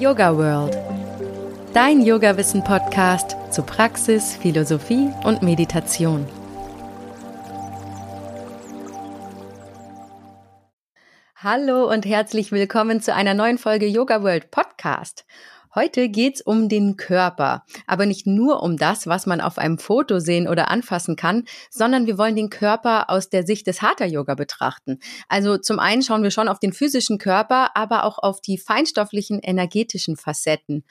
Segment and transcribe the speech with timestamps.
[0.00, 0.78] Yoga World.
[1.74, 6.26] Dein Yoga-Wissen-Podcast zu Praxis, Philosophie und Meditation.
[11.36, 15.26] Hallo und herzlich willkommen zu einer neuen Folge Yoga World Podcast.
[15.72, 20.18] Heute geht's um den Körper, aber nicht nur um das, was man auf einem Foto
[20.18, 24.34] sehen oder anfassen kann, sondern wir wollen den Körper aus der Sicht des Hatha Yoga
[24.34, 24.98] betrachten.
[25.28, 29.38] Also zum einen schauen wir schon auf den physischen Körper, aber auch auf die feinstofflichen
[29.38, 30.84] energetischen Facetten.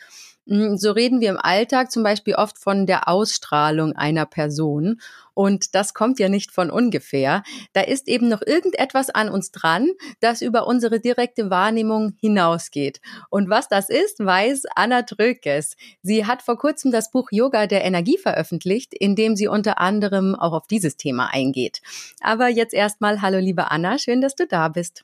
[0.50, 5.00] Hm, so reden wir im Alltag zum Beispiel oft von der Ausstrahlung einer Person.
[5.36, 7.44] Und das kommt ja nicht von ungefähr.
[7.74, 9.88] Da ist eben noch irgendetwas an uns dran,
[10.20, 13.00] das über unsere direkte Wahrnehmung hinausgeht.
[13.30, 15.76] Und was das ist, weiß Anna Trökes.
[16.02, 20.36] Sie hat vor kurzem das Buch Yoga der Energie veröffentlicht, in dem sie unter anderem
[20.36, 21.82] auch auf dieses Thema eingeht.
[22.22, 25.04] Aber jetzt erstmal, hallo liebe Anna, schön, dass du da bist.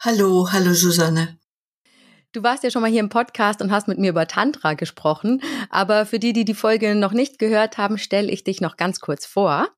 [0.00, 1.41] Hallo, hallo Susanne.
[2.32, 5.42] Du warst ja schon mal hier im Podcast und hast mit mir über Tantra gesprochen.
[5.68, 9.00] Aber für die, die die Folge noch nicht gehört haben, stelle ich dich noch ganz
[9.00, 9.68] kurz vor.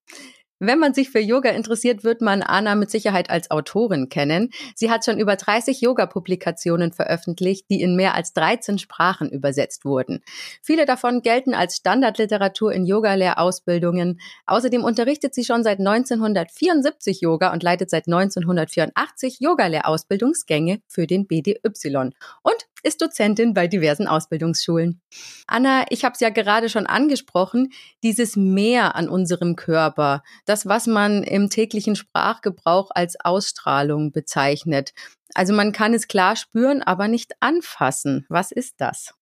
[0.60, 4.50] Wenn man sich für Yoga interessiert, wird man Anna mit Sicherheit als Autorin kennen.
[4.76, 10.22] Sie hat schon über 30 Yoga-Publikationen veröffentlicht, die in mehr als 13 Sprachen übersetzt wurden.
[10.62, 14.20] Viele davon gelten als Standardliteratur in Yoga-Lehrausbildungen.
[14.46, 22.10] Außerdem unterrichtet sie schon seit 1974 Yoga und leitet seit 1984 Yoga-Lehrausbildungsgänge für den BDY.
[22.42, 25.00] Und ist Dozentin bei diversen Ausbildungsschulen.
[25.46, 30.86] Anna, ich habe es ja gerade schon angesprochen, dieses Mehr an unserem Körper, das, was
[30.86, 34.92] man im täglichen Sprachgebrauch als Ausstrahlung bezeichnet.
[35.34, 38.26] Also man kann es klar spüren, aber nicht anfassen.
[38.28, 39.14] Was ist das?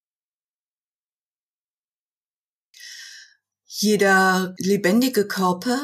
[3.64, 5.78] Jeder lebendige Körper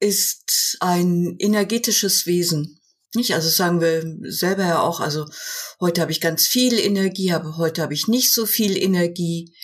[0.00, 2.80] ist ein energetisches Wesen.
[3.14, 3.34] Nicht?
[3.34, 5.26] Also sagen wir selber ja auch, also
[5.80, 9.54] heute habe ich ganz viel Energie, aber heute habe ich nicht so viel Energie.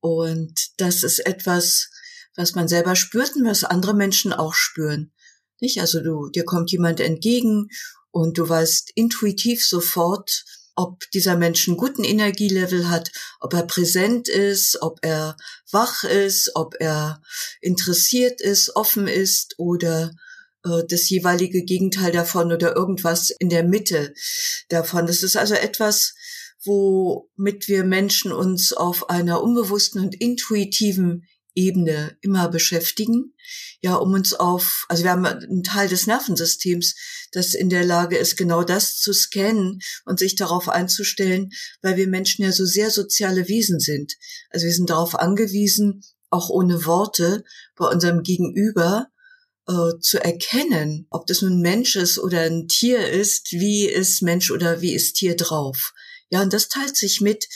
[0.00, 1.88] Und das ist etwas,
[2.36, 5.12] was man selber spürt und was andere Menschen auch spüren.
[5.60, 5.80] Nicht?
[5.80, 7.68] Also du, dir kommt jemand entgegen
[8.10, 10.44] und du weißt intuitiv sofort,
[10.74, 13.10] ob dieser Mensch einen guten Energielevel hat,
[13.40, 15.36] ob er präsent ist, ob er
[15.70, 17.22] wach ist, ob er
[17.60, 20.12] interessiert ist, offen ist oder
[20.66, 24.12] äh, das jeweilige Gegenteil davon oder irgendwas in der Mitte
[24.68, 25.06] davon.
[25.06, 26.14] Das ist also etwas,
[26.64, 33.34] womit wir Menschen uns auf einer unbewussten und intuitiven Ebene immer beschäftigen.
[33.80, 36.94] Ja, um uns auf, also wir haben einen Teil des Nervensystems,
[37.32, 41.50] das in der Lage ist, genau das zu scannen und sich darauf einzustellen,
[41.82, 44.14] weil wir Menschen ja so sehr soziale Wesen sind.
[44.50, 47.44] Also wir sind darauf angewiesen, auch ohne Worte
[47.76, 49.08] bei unserem Gegenüber
[49.68, 54.22] äh, zu erkennen, ob das nun ein Mensch ist oder ein Tier ist, wie ist
[54.22, 55.92] Mensch oder wie ist Tier drauf.
[56.30, 57.48] Ja, und das teilt sich mit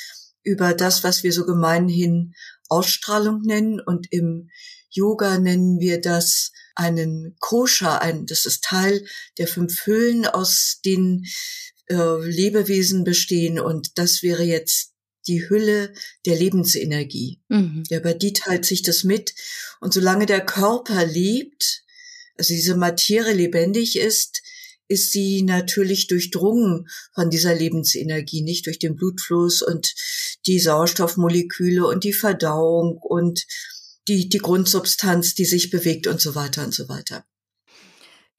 [0.42, 2.34] über das, was wir so gemeinhin
[2.68, 4.48] Ausstrahlung nennen und im
[4.90, 9.04] Yoga nennen wir das einen Kosha, ein, das ist Teil
[9.38, 11.26] der fünf Hüllen, aus denen
[11.88, 14.92] äh, Lebewesen bestehen und das wäre jetzt
[15.26, 15.92] die Hülle
[16.26, 17.40] der Lebensenergie.
[17.48, 17.82] Mhm.
[17.88, 19.34] Ja, bei die teilt sich das mit
[19.80, 21.84] und solange der Körper lebt,
[22.40, 24.42] also diese Materie lebendig ist,
[24.88, 29.94] ist sie natürlich durchdrungen von dieser Lebensenergie, nicht durch den Blutfluss und
[30.46, 33.46] die Sauerstoffmoleküle und die Verdauung und
[34.08, 37.26] die, die Grundsubstanz, die sich bewegt und so weiter und so weiter.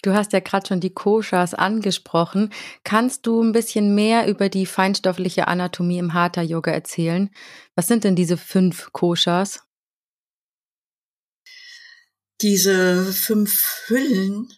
[0.01, 2.51] Du hast ja gerade schon die Koshas angesprochen.
[2.83, 7.29] Kannst du ein bisschen mehr über die feinstoffliche Anatomie im Hatha Yoga erzählen?
[7.75, 9.59] Was sind denn diese fünf Koshas?
[12.41, 14.51] Diese fünf Hüllen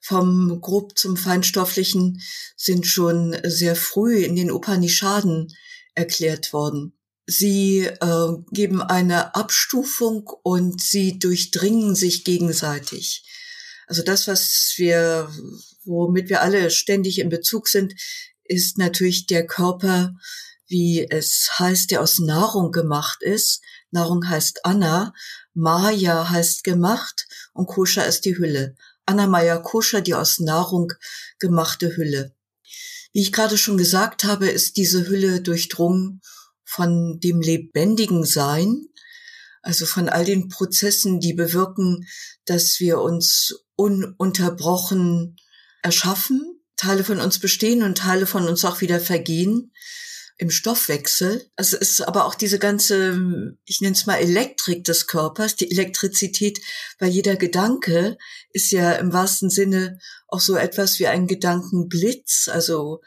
[0.00, 2.20] vom grob zum feinstofflichen
[2.56, 5.48] sind schon sehr früh in den Upanishaden
[5.94, 6.98] erklärt worden.
[7.26, 13.22] Sie äh, geben eine Abstufung und sie durchdringen sich gegenseitig.
[13.86, 15.30] Also das, was wir,
[15.84, 17.94] womit wir alle ständig in Bezug sind,
[18.44, 20.14] ist natürlich der Körper,
[20.66, 23.60] wie es heißt, der aus Nahrung gemacht ist.
[23.90, 25.14] Nahrung heißt Anna,
[25.54, 28.76] Maya heißt gemacht und Koscher ist die Hülle.
[29.06, 30.92] Anna Maya Koscher, die aus Nahrung
[31.38, 32.34] gemachte Hülle.
[33.12, 36.20] Wie ich gerade schon gesagt habe, ist diese Hülle durchdrungen
[36.64, 38.86] von dem lebendigen Sein,
[39.62, 42.06] also von all den Prozessen, die bewirken,
[42.44, 45.36] dass wir uns ununterbrochen
[45.82, 49.72] erschaffen, Teile von uns bestehen und Teile von uns auch wieder vergehen.
[50.38, 51.50] Im Stoffwechsel.
[51.56, 55.70] Also es ist aber auch diese ganze, ich nenne es mal Elektrik des Körpers, die
[55.70, 56.60] Elektrizität,
[57.00, 58.16] weil jeder Gedanke
[58.52, 59.98] ist ja im wahrsten Sinne
[60.28, 62.48] auch so etwas wie ein Gedankenblitz.
[62.52, 63.00] Also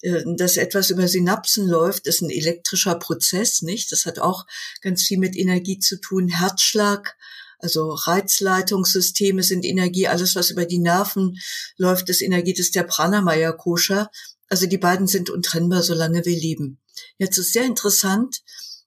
[0.00, 3.92] äh, dass etwas über Synapsen läuft, ist ein elektrischer Prozess, nicht?
[3.92, 4.46] Das hat auch
[4.80, 6.28] ganz viel mit Energie zu tun.
[6.28, 7.16] Herzschlag
[7.60, 11.38] also Reizleitungssysteme sind Energie, alles was über die Nerven
[11.76, 14.10] läuft, ist Energie, das ist der Pranamaya Kosha.
[14.48, 16.78] Also die beiden sind untrennbar, solange wir leben.
[17.18, 18.42] Jetzt ist sehr interessant,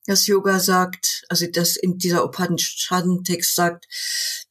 [0.05, 3.87] dass Yoga sagt, also dass in dieser Upanishad-Text sagt,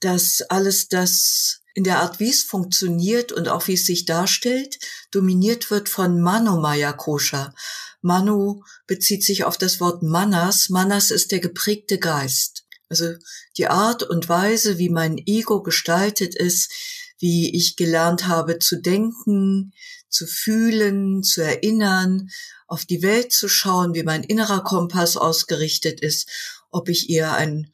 [0.00, 4.78] dass alles das in der Art, wie es funktioniert und auch wie es sich darstellt,
[5.10, 7.54] dominiert wird von Manomaya Kosha.
[8.02, 10.68] Manu bezieht sich auf das Wort Manas.
[10.68, 12.64] Manas ist der geprägte Geist.
[12.88, 13.14] Also
[13.56, 16.72] die Art und Weise, wie mein Ego gestaltet ist,
[17.18, 19.72] wie ich gelernt habe zu denken,
[20.10, 22.28] zu fühlen, zu erinnern,
[22.66, 26.28] auf die Welt zu schauen, wie mein innerer Kompass ausgerichtet ist,
[26.70, 27.72] ob ich eher ein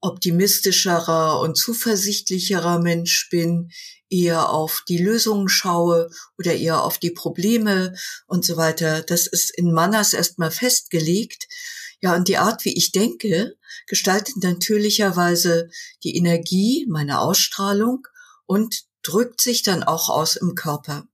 [0.00, 3.70] optimistischerer und zuversichtlicherer Mensch bin,
[4.10, 7.94] eher auf die Lösungen schaue oder eher auf die Probleme
[8.26, 9.02] und so weiter.
[9.02, 11.48] Das ist in Manas erstmal festgelegt.
[12.00, 13.56] Ja, und die Art, wie ich denke,
[13.86, 15.70] gestaltet natürlicherweise
[16.02, 18.06] die Energie, meine Ausstrahlung
[18.44, 21.06] und drückt sich dann auch aus im Körper.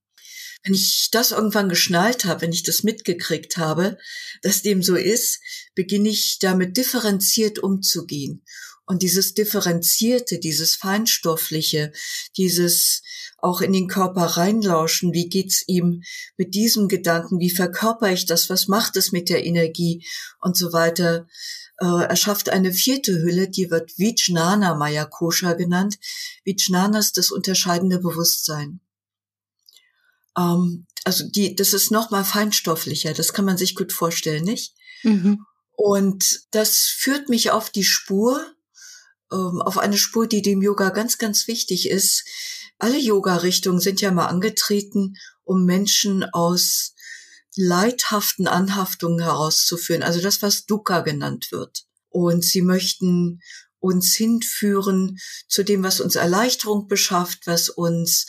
[0.64, 3.96] Wenn ich das irgendwann geschnallt habe, wenn ich das mitgekriegt habe,
[4.43, 5.40] dass dem so ist,
[5.75, 8.43] beginne ich damit differenziert umzugehen.
[8.88, 11.93] Und dieses Differenzierte, dieses Feinstoffliche,
[12.37, 13.02] dieses
[13.37, 16.02] auch in den Körper reinlauschen, wie geht's ihm
[16.37, 20.06] mit diesem Gedanken, wie verkörper ich das, was macht es mit der Energie
[20.40, 21.28] und so weiter.
[21.78, 25.99] Äh, er schafft eine vierte Hülle, die wird Vijnana Maya Kosha genannt.
[26.44, 28.81] Vijnana ist das unterscheidende Bewusstsein.
[30.38, 34.75] Ähm, also die, das ist noch mal feinstofflicher, das kann man sich gut vorstellen, nicht?
[35.02, 35.44] Mhm.
[35.73, 38.44] Und das führt mich auf die Spur,
[39.32, 42.25] ähm, auf eine Spur, die dem Yoga ganz, ganz wichtig ist.
[42.79, 45.14] Alle Yoga-Richtungen sind ja mal angetreten,
[45.44, 46.94] um Menschen aus
[47.56, 51.84] leidhaften Anhaftungen herauszuführen, also das, was Dukkha genannt wird.
[52.08, 53.41] Und sie möchten
[53.81, 55.19] uns hinführen
[55.49, 58.26] zu dem, was uns Erleichterung beschafft, was uns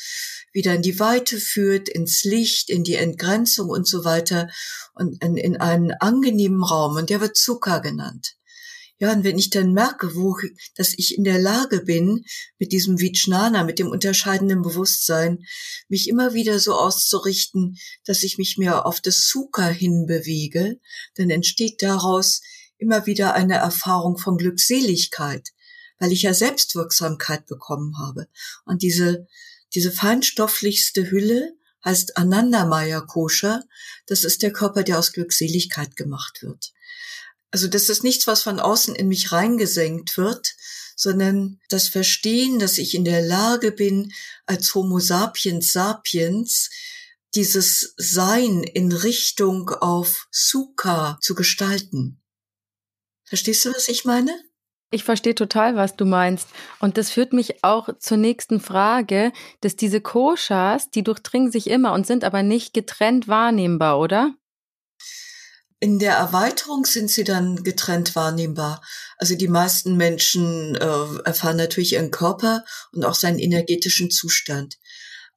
[0.54, 4.50] wieder in die Weite führt, ins Licht, in die Entgrenzung und so weiter
[4.94, 6.96] und in, in einen angenehmen Raum.
[6.96, 8.36] Und der wird Zucker genannt.
[9.02, 10.36] Ja, und wenn ich dann merke, wo,
[10.76, 12.26] dass ich in der Lage bin,
[12.58, 15.46] mit diesem Vijnana, mit dem unterscheidenden Bewusstsein,
[15.88, 20.82] mich immer wieder so auszurichten, dass ich mich mehr auf das Sukha hinbewege,
[21.16, 22.42] dann entsteht daraus
[22.78, 25.48] immer wieder eine Erfahrung von Glückseligkeit,
[26.00, 28.28] weil ich ja Selbstwirksamkeit bekommen habe.
[28.66, 29.28] Und diese,
[29.74, 31.56] diese feinstofflichste Hülle
[31.86, 33.64] heißt Anandamaya Kosha.
[34.08, 36.74] Das ist der Körper, der aus Glückseligkeit gemacht wird.
[37.52, 40.56] Also das ist nichts, was von außen in mich reingesenkt wird,
[40.96, 44.12] sondern das Verstehen, dass ich in der Lage bin,
[44.46, 46.70] als Homo sapiens sapiens
[47.36, 52.22] dieses Sein in Richtung auf Sukha zu gestalten.
[53.24, 54.49] Verstehst du, was ich meine?
[54.92, 56.48] Ich verstehe total, was du meinst.
[56.80, 59.32] Und das führt mich auch zur nächsten Frage,
[59.62, 64.34] dass diese Koshas, die durchdringen sich immer und sind aber nicht getrennt wahrnehmbar, oder?
[65.80, 68.82] In der Erweiterung sind sie dann getrennt wahrnehmbar.
[69.18, 74.78] Also die meisten Menschen äh, erfahren natürlich ihren Körper und auch seinen energetischen Zustand.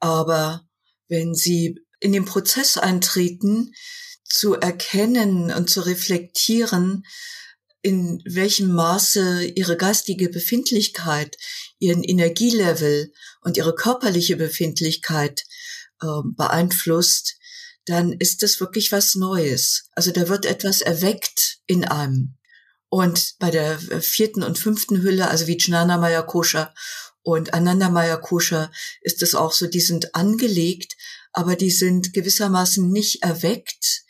[0.01, 0.67] Aber
[1.09, 3.73] wenn sie in den Prozess eintreten,
[4.25, 7.05] zu erkennen und zu reflektieren,
[7.83, 11.37] in welchem Maße ihre geistige Befindlichkeit,
[11.79, 13.13] ihren Energielevel
[13.43, 15.45] und ihre körperliche Befindlichkeit
[16.01, 17.37] äh, beeinflusst,
[17.87, 19.89] dann ist das wirklich was Neues.
[19.93, 22.37] Also da wird etwas erweckt in einem.
[22.89, 26.73] Und bei der vierten und fünften Hülle, also wie Jnana Maya Kosha
[27.23, 28.71] und Ananda Maya Kosha,
[29.01, 30.97] ist es auch so, die sind angelegt,
[31.33, 34.03] aber die sind gewissermaßen nicht erweckt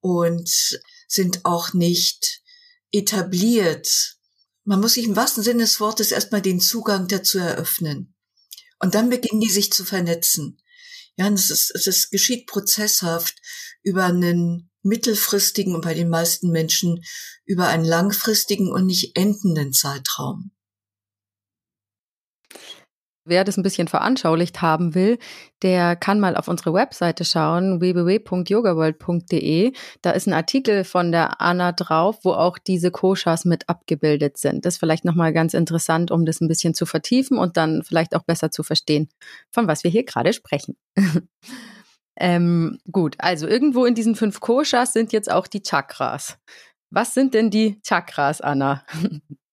[0.00, 0.50] und
[1.06, 2.42] sind auch nicht
[2.94, 4.16] etabliert.
[4.64, 8.14] Man muss sich im wahrsten Sinne des Wortes erstmal den Zugang dazu eröffnen.
[8.78, 10.60] Und dann beginnen die sich zu vernetzen.
[11.16, 13.36] Ja, es ist, es geschieht prozesshaft
[13.82, 17.04] über einen mittelfristigen und bei den meisten Menschen
[17.44, 20.53] über einen langfristigen und nicht endenden Zeitraum.
[23.26, 25.18] Wer das ein bisschen veranschaulicht haben will,
[25.62, 29.72] der kann mal auf unsere Webseite schauen, www.yogaworld.de.
[30.02, 34.66] Da ist ein Artikel von der Anna drauf, wo auch diese Koshas mit abgebildet sind.
[34.66, 38.14] Das ist vielleicht nochmal ganz interessant, um das ein bisschen zu vertiefen und dann vielleicht
[38.14, 39.08] auch besser zu verstehen,
[39.50, 40.76] von was wir hier gerade sprechen.
[42.16, 46.38] Ähm, gut, also irgendwo in diesen fünf Koshas sind jetzt auch die Chakras.
[46.90, 48.84] Was sind denn die Chakras, Anna?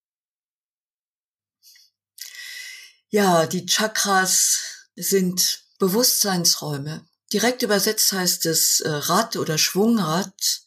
[3.14, 7.06] Ja, die Chakras sind Bewusstseinsräume.
[7.34, 10.62] Direkt übersetzt heißt es äh, Rad oder Schwungrad.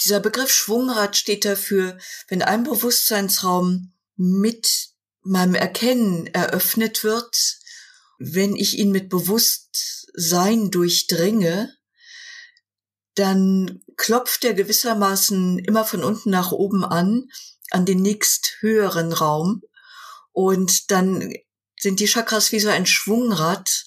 [0.00, 1.96] Dieser Begriff Schwungrad steht dafür,
[2.26, 4.88] wenn ein Bewusstseinsraum mit
[5.22, 7.58] meinem Erkennen eröffnet wird,
[8.18, 11.72] wenn ich ihn mit Bewusstsein durchdringe,
[13.14, 17.30] dann klopft er gewissermaßen immer von unten nach oben an,
[17.70, 19.62] an den nächst höheren Raum.
[20.32, 21.32] Und dann
[21.78, 23.84] sind die Chakras wie so ein Schwungrad,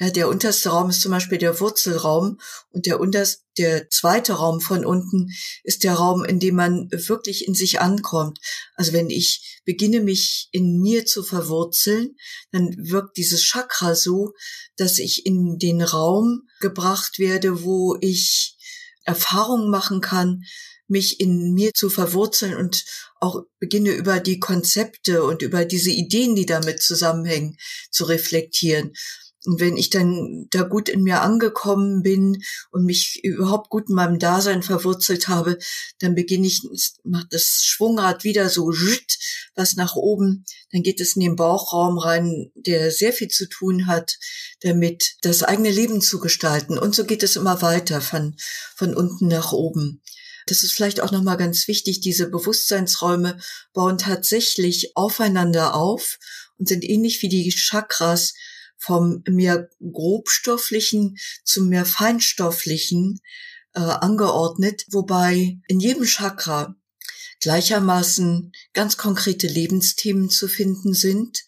[0.00, 2.38] ja, der unterste Raum ist zum Beispiel der Wurzelraum
[2.70, 5.30] und der unterste, der zweite Raum von unten
[5.64, 8.38] ist der Raum, in dem man wirklich in sich ankommt.
[8.76, 12.14] Also wenn ich beginne, mich in mir zu verwurzeln,
[12.52, 14.34] dann wirkt dieses Chakra so,
[14.76, 18.56] dass ich in den Raum gebracht werde, wo ich
[19.02, 20.44] Erfahrungen machen kann,
[20.86, 22.84] mich in mir zu verwurzeln und
[23.20, 27.56] auch beginne über die Konzepte und über diese Ideen, die damit zusammenhängen,
[27.90, 28.92] zu reflektieren.
[29.44, 33.94] Und wenn ich dann da gut in mir angekommen bin und mich überhaupt gut in
[33.94, 35.58] meinem Dasein verwurzelt habe,
[36.00, 36.60] dann beginne ich,
[37.04, 38.66] macht das Schwungrad wieder so
[39.54, 40.44] was nach oben.
[40.72, 44.18] Dann geht es in den Bauchraum rein, der sehr viel zu tun hat,
[44.60, 46.76] damit das eigene Leben zu gestalten.
[46.76, 48.34] Und so geht es immer weiter von,
[48.76, 50.02] von unten nach oben.
[50.50, 52.00] Das ist vielleicht auch nochmal ganz wichtig.
[52.00, 53.38] Diese Bewusstseinsräume
[53.72, 56.18] bauen tatsächlich aufeinander auf
[56.58, 58.34] und sind ähnlich wie die Chakras
[58.76, 63.20] vom mehr grobstofflichen zum mehr feinstofflichen
[63.74, 66.76] äh, angeordnet, wobei in jedem Chakra
[67.40, 71.44] gleichermaßen ganz konkrete Lebensthemen zu finden sind,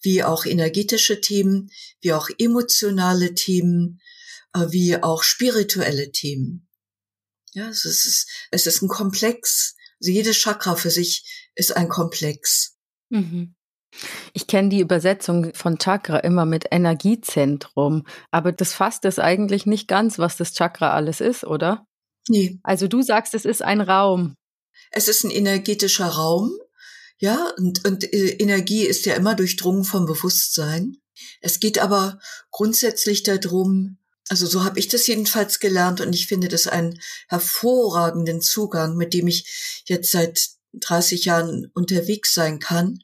[0.00, 4.00] wie auch energetische Themen, wie auch emotionale Themen,
[4.54, 6.65] äh, wie auch spirituelle Themen.
[7.56, 9.76] Ja, es ist, es ist ein Komplex.
[9.98, 12.76] Also jedes Chakra für sich ist ein Komplex.
[13.08, 13.54] Mhm.
[14.34, 19.88] Ich kenne die Übersetzung von Chakra immer mit Energiezentrum, aber das fasst es eigentlich nicht
[19.88, 21.86] ganz, was das Chakra alles ist, oder?
[22.28, 22.60] Nee.
[22.62, 24.34] Also du sagst, es ist ein Raum.
[24.90, 26.50] Es ist ein energetischer Raum,
[27.16, 30.98] ja, und, und äh, Energie ist ja immer durchdrungen vom Bewusstsein.
[31.40, 32.18] Es geht aber
[32.50, 33.96] grundsätzlich darum,
[34.28, 39.14] also so habe ich das jedenfalls gelernt und ich finde das einen hervorragenden Zugang, mit
[39.14, 43.00] dem ich jetzt seit 30 Jahren unterwegs sein kann,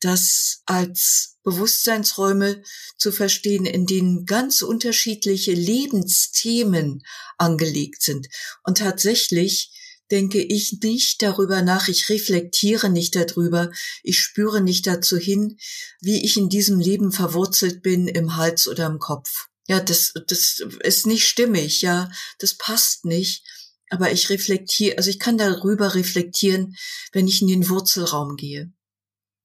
[0.00, 2.62] das als Bewusstseinsräume
[2.98, 7.02] zu verstehen, in denen ganz unterschiedliche Lebensthemen
[7.38, 8.28] angelegt sind.
[8.64, 9.70] Und tatsächlich
[10.10, 13.70] denke ich nicht darüber nach, ich reflektiere nicht darüber,
[14.02, 15.58] ich spüre nicht dazu hin,
[16.00, 19.48] wie ich in diesem Leben verwurzelt bin, im Hals oder im Kopf.
[19.68, 23.44] Ja, das, das ist nicht stimmig, ja, das passt nicht.
[23.88, 26.76] Aber ich reflektiere, also ich kann darüber reflektieren,
[27.12, 28.72] wenn ich in den Wurzelraum gehe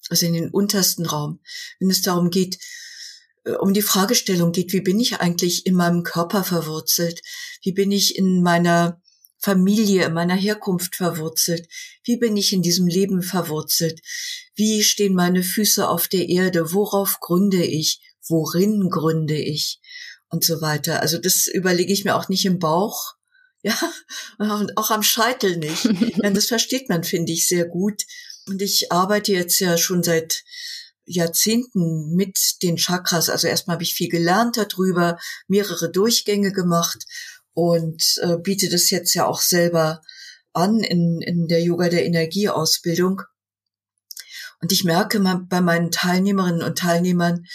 [0.09, 1.39] also in den untersten Raum,
[1.79, 2.57] wenn es darum geht,
[3.45, 7.21] äh, um die Fragestellung geht, wie bin ich eigentlich in meinem Körper verwurzelt?
[7.63, 9.01] Wie bin ich in meiner
[9.37, 11.67] Familie, in meiner Herkunft verwurzelt?
[12.03, 14.01] Wie bin ich in diesem Leben verwurzelt?
[14.55, 16.73] Wie stehen meine Füße auf der Erde?
[16.73, 18.01] Worauf gründe ich?
[18.27, 19.80] Worin gründe ich?
[20.31, 21.01] Und so weiter.
[21.01, 23.15] Also das überlege ich mir auch nicht im Bauch,
[23.63, 23.77] ja,
[24.39, 25.87] und auch am Scheitel nicht.
[26.23, 28.01] das versteht man, finde ich, sehr gut.
[28.47, 30.43] Und ich arbeite jetzt ja schon seit
[31.05, 33.29] Jahrzehnten mit den Chakras.
[33.29, 37.05] Also erstmal habe ich viel gelernt darüber, mehrere Durchgänge gemacht
[37.53, 40.01] und äh, biete das jetzt ja auch selber
[40.53, 43.21] an in, in der Yoga der Energieausbildung.
[44.61, 47.45] Und ich merke bei meinen Teilnehmerinnen und Teilnehmern,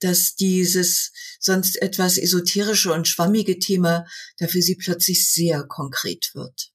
[0.00, 1.12] dass dieses
[1.46, 4.04] sonst etwas esoterische und schwammige Thema
[4.36, 6.72] dafür sie plötzlich sehr konkret wird.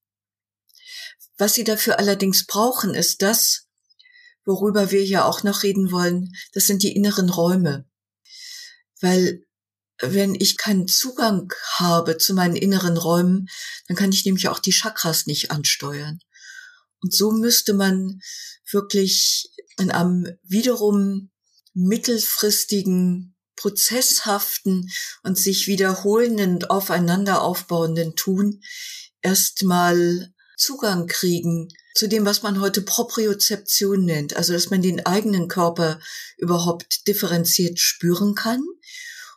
[1.37, 3.67] Was sie dafür allerdings brauchen, ist das,
[4.45, 7.87] worüber wir ja auch noch reden wollen, das sind die inneren Räume.
[8.99, 9.45] Weil
[9.99, 13.47] wenn ich keinen Zugang habe zu meinen inneren Räumen,
[13.87, 16.19] dann kann ich nämlich auch die Chakras nicht ansteuern.
[17.01, 18.19] Und so müsste man
[18.71, 21.31] wirklich in einem wiederum
[21.73, 24.89] mittelfristigen, prozesshaften
[25.23, 28.61] und sich wiederholenden und aufeinander aufbauenden Tun
[29.21, 35.47] erstmal Zugang kriegen zu dem, was man heute Propriozeption nennt, also dass man den eigenen
[35.47, 35.99] Körper
[36.37, 38.63] überhaupt differenziert spüren kann.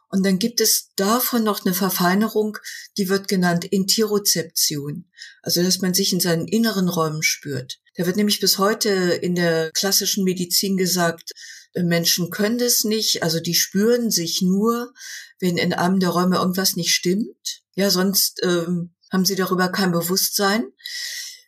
[0.09, 2.57] Und dann gibt es davon noch eine Verfeinerung,
[2.97, 5.11] die wird genannt Interozeption,
[5.43, 7.81] also dass man sich in seinen inneren Räumen spürt.
[7.97, 11.33] Da wird nämlich bis heute in der klassischen Medizin gesagt,
[11.75, 14.93] Menschen können das nicht, also die spüren sich nur,
[15.41, 17.63] wenn in einem der Räume irgendwas nicht stimmt.
[17.75, 20.67] Ja, sonst ähm, haben sie darüber kein Bewusstsein.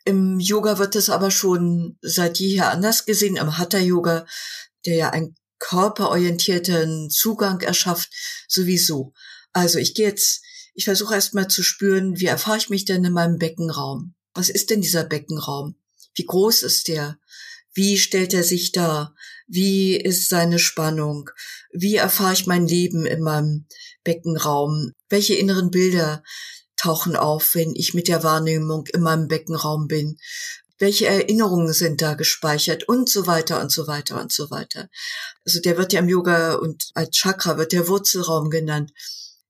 [0.04, 3.36] Im Yoga wird es aber schon seit jeher anders gesehen.
[3.36, 4.26] Im Hatha-Yoga,
[4.84, 8.10] der ja einen körperorientierten Zugang erschafft,
[8.48, 9.12] sowieso.
[9.52, 10.42] Also ich gehe jetzt,
[10.74, 14.14] ich versuche erstmal zu spüren, wie erfahre ich mich denn in meinem Beckenraum?
[14.34, 15.76] Was ist denn dieser Beckenraum?
[16.14, 17.18] Wie groß ist der?
[17.72, 19.14] Wie stellt er sich dar?
[19.46, 21.30] Wie ist seine Spannung?
[21.72, 23.66] Wie erfahre ich mein Leben in meinem
[24.02, 24.92] Beckenraum?
[25.08, 26.24] Welche inneren Bilder
[26.76, 30.18] tauchen auf, wenn ich mit der Wahrnehmung in meinem Beckenraum bin?
[30.78, 34.88] Welche Erinnerungen sind da gespeichert und so weiter und so weiter und so weiter.
[35.44, 38.92] Also der wird ja im Yoga und als Chakra wird der Wurzelraum genannt.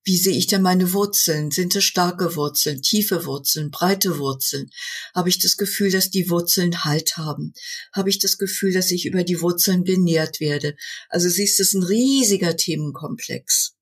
[0.06, 1.50] Wie sehe ich denn meine Wurzeln?
[1.50, 4.70] Sind es starke Wurzeln, tiefe Wurzeln, breite Wurzeln?
[5.16, 7.54] Habe ich das Gefühl, dass die Wurzeln Halt haben?
[7.92, 10.76] Habe ich das Gefühl, dass ich über die Wurzeln genährt werde?
[11.08, 13.74] Also siehst, du, es ist ein riesiger Themenkomplex.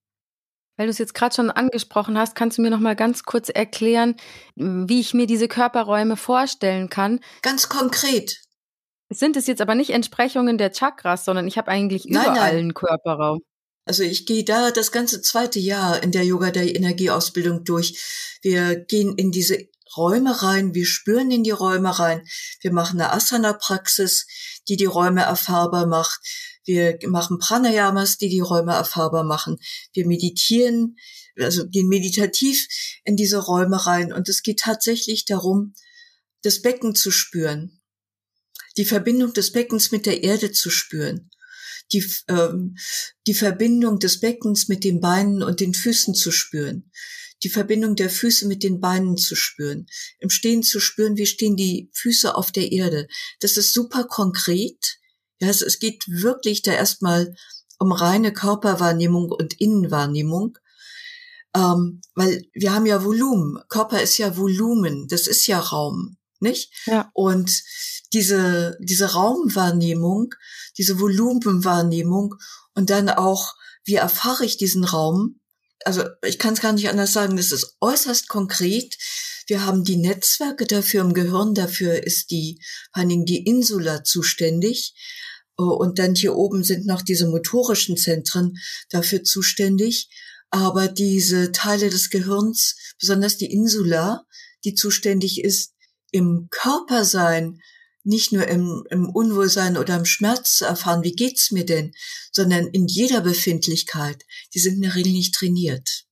[0.78, 3.50] Weil du es jetzt gerade schon angesprochen hast, kannst du mir noch mal ganz kurz
[3.50, 4.16] erklären,
[4.56, 7.20] wie ich mir diese Körperräume vorstellen kann?
[7.42, 8.40] Ganz konkret.
[9.10, 12.56] Sind es jetzt aber nicht Entsprechungen der Chakras, sondern ich habe eigentlich überall nein, nein.
[12.56, 13.42] einen Körperraum.
[13.84, 18.38] Also ich gehe da das ganze zweite Jahr in der Yoga der Energieausbildung durch.
[18.40, 22.26] Wir gehen in diese Räume rein, wir spüren in die Räume rein,
[22.62, 24.26] wir machen eine Asana-Praxis,
[24.68, 26.20] die die Räume erfahrbar macht,
[26.64, 29.58] wir machen Pranayamas, die die Räume erfahrbar machen,
[29.92, 30.96] wir meditieren,
[31.38, 32.66] also gehen meditativ
[33.04, 34.12] in diese Räume rein.
[34.12, 35.74] Und es geht tatsächlich darum,
[36.42, 37.80] das Becken zu spüren,
[38.76, 41.30] die Verbindung des Beckens mit der Erde zu spüren
[41.92, 42.76] die, ähm,
[43.26, 46.90] die Verbindung des Beckens mit den Beinen und den Füßen zu spüren,
[47.42, 49.86] die Verbindung der Füße mit den Beinen zu spüren,
[50.18, 53.06] im Stehen zu spüren, wie stehen die Füße auf der Erde.
[53.40, 54.98] Das ist super konkret.
[55.40, 57.34] Ja, es, es geht wirklich da erstmal
[57.78, 60.58] um reine Körperwahrnehmung und Innenwahrnehmung.
[61.54, 63.60] Ähm, weil wir haben ja Volumen.
[63.68, 66.72] Körper ist ja Volumen, das ist ja Raum, nicht?
[66.86, 67.10] Ja.
[67.14, 67.62] Und
[68.12, 70.34] diese, diese Raumwahrnehmung,
[70.78, 72.34] diese Volumenwahrnehmung
[72.74, 75.40] und dann auch, wie erfahre ich diesen Raum?
[75.84, 78.96] Also ich kann es gar nicht anders sagen, das ist äußerst konkret.
[79.46, 82.60] Wir haben die Netzwerke dafür im Gehirn, dafür ist die,
[82.92, 84.94] vor allen Dingen die Insula zuständig.
[85.56, 88.54] Und dann hier oben sind noch diese motorischen Zentren
[88.90, 90.08] dafür zuständig.
[90.50, 94.24] Aber diese Teile des Gehirns, besonders die Insula,
[94.64, 95.73] die zuständig ist,
[96.14, 97.60] im Körpersein
[98.04, 101.92] nicht nur im, im Unwohlsein oder im Schmerz zu erfahren, wie geht's mir denn,
[102.30, 104.24] sondern in jeder Befindlichkeit.
[104.54, 106.04] Die sind in der Regel nicht trainiert.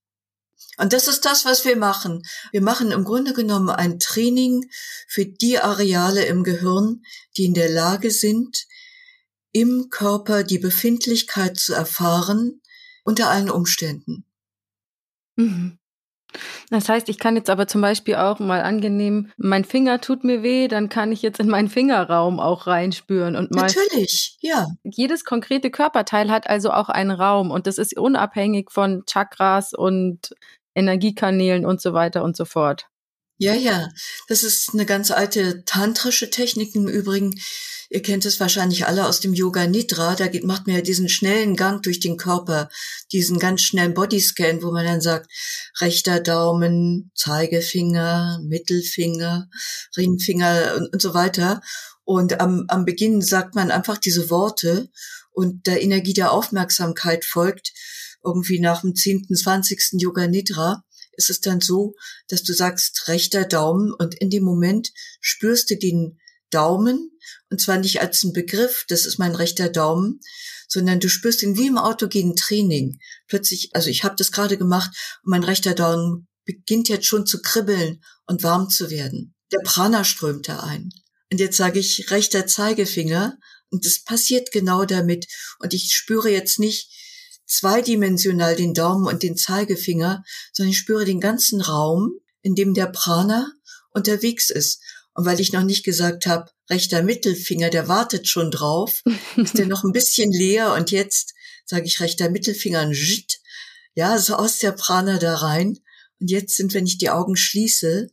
[0.77, 2.23] Und das ist das, was wir machen.
[2.51, 4.69] Wir machen im Grunde genommen ein Training
[5.07, 7.05] für die Areale im Gehirn,
[7.37, 8.67] die in der Lage sind,
[9.53, 12.61] im Körper die Befindlichkeit zu erfahren
[13.05, 14.25] unter allen Umständen.
[15.37, 15.79] Mhm.
[16.71, 20.43] Das heißt, ich kann jetzt aber zum Beispiel auch mal angenehm, mein Finger tut mir
[20.43, 23.63] weh, dann kann ich jetzt in meinen Fingerraum auch reinspüren und mal.
[23.63, 24.67] Natürlich, ja.
[24.85, 30.35] Jedes konkrete Körperteil hat also auch einen Raum und das ist unabhängig von Chakras und
[30.75, 32.87] Energiekanälen und so weiter und so fort.
[33.43, 33.89] Ja, ja.
[34.29, 37.35] Das ist eine ganz alte tantrische Technik im Übrigen.
[37.91, 40.15] Ihr kennt es wahrscheinlich alle aus dem Yoga Nidra.
[40.15, 42.71] Da geht, macht man ja diesen schnellen Gang durch den Körper,
[43.11, 45.29] diesen ganz schnellen Bodyscan, wo man dann sagt,
[45.81, 49.49] rechter Daumen, Zeigefinger, Mittelfinger,
[49.97, 51.63] Ringfinger und, und so weiter.
[52.05, 54.89] Und am, am Beginn sagt man einfach diese Worte
[55.33, 57.73] und der Energie der Aufmerksamkeit folgt
[58.25, 59.95] irgendwie nach dem 10., 20.
[60.01, 61.95] Yoga Nidra ist es dann so,
[62.29, 66.19] dass du sagst rechter Daumen und in dem Moment spürst du den
[66.51, 67.11] Daumen
[67.51, 70.21] und zwar nicht als ein Begriff, das ist mein rechter Daumen,
[70.69, 72.99] sondern du spürst ihn wie im autogenen Training.
[73.29, 74.91] Plötzlich, also ich habe das gerade gemacht
[75.23, 79.35] und mein rechter Daumen beginnt jetzt schon zu kribbeln und warm zu werden.
[79.53, 80.91] Der Prana strömt da ein.
[81.31, 83.39] Und jetzt sage ich rechter Zeigefinger
[83.71, 85.27] und das passiert genau damit.
[85.59, 86.91] Und ich spüre jetzt nicht
[87.47, 92.87] zweidimensional den Daumen und den Zeigefinger, sondern ich spüre den ganzen Raum, in dem der
[92.87, 93.53] Prana
[93.91, 94.83] unterwegs ist.
[95.15, 99.03] Und weil ich noch nicht gesagt habe, rechter Mittelfinger, der wartet schon drauf,
[99.37, 103.41] ist der noch ein bisschen leer und jetzt sage ich rechter Mittelfinger ein Jit,
[103.95, 105.79] ja, so aus der Prana da rein.
[106.19, 108.09] Und jetzt sind, wenn ich die Augen schließe,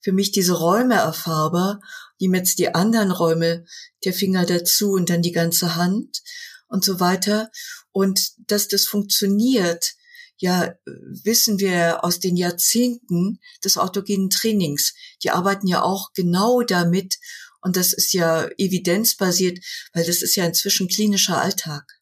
[0.00, 1.80] für mich diese Räume erfahrbar,
[2.18, 3.64] nehmen jetzt die anderen Räume,
[4.04, 6.22] der Finger dazu und dann die ganze Hand
[6.68, 7.50] und so weiter.
[7.92, 9.94] Und dass das funktioniert,
[10.36, 14.94] ja, wissen wir aus den Jahrzehnten des autogenen Trainings.
[15.22, 17.18] Die arbeiten ja auch genau damit.
[17.60, 19.58] Und das ist ja evidenzbasiert,
[19.92, 21.99] weil das ist ja inzwischen klinischer Alltag.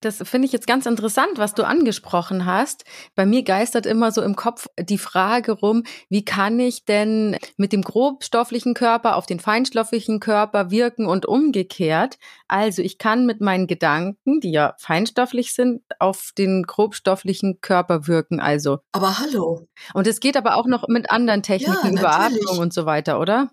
[0.00, 2.84] Das finde ich jetzt ganz interessant, was du angesprochen hast.
[3.14, 7.72] Bei mir geistert immer so im Kopf die Frage rum, wie kann ich denn mit
[7.72, 12.18] dem grobstofflichen Körper auf den feinstofflichen Körper wirken und umgekehrt?
[12.48, 18.40] Also ich kann mit meinen Gedanken, die ja feinstofflich sind, auf den grobstofflichen Körper wirken.
[18.40, 18.78] Also.
[18.92, 19.68] Aber hallo.
[19.92, 23.20] Und es geht aber auch noch mit anderen Techniken ja, über Atmung und so weiter,
[23.20, 23.50] oder?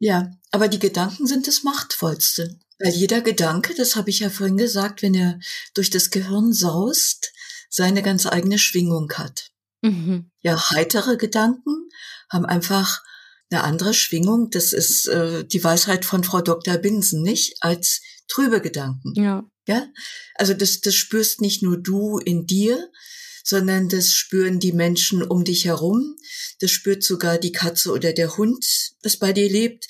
[0.00, 2.58] Ja, aber die Gedanken sind das Machtvollste.
[2.78, 5.38] Weil jeder Gedanke, das habe ich ja vorhin gesagt, wenn er
[5.74, 7.32] durch das Gehirn saust,
[7.68, 9.50] seine ganz eigene Schwingung hat.
[9.82, 10.30] Mhm.
[10.40, 11.88] Ja, heitere Gedanken
[12.30, 13.02] haben einfach
[13.50, 14.50] eine andere Schwingung.
[14.50, 16.78] Das ist äh, die Weisheit von Frau Dr.
[16.78, 17.56] Binsen, nicht?
[17.60, 19.12] Als trübe Gedanken.
[19.14, 19.44] Ja.
[19.66, 19.86] Ja.
[20.34, 22.90] Also das, das spürst nicht nur du in dir,
[23.44, 26.16] sondern das spüren die Menschen um dich herum.
[26.60, 29.86] Das spürt sogar die Katze oder der Hund, das bei dir lebt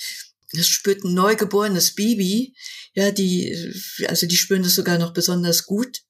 [0.52, 2.56] das spürt ein neugeborenes Baby,
[2.94, 3.74] ja, die,
[4.08, 6.02] also die spüren das sogar noch besonders gut.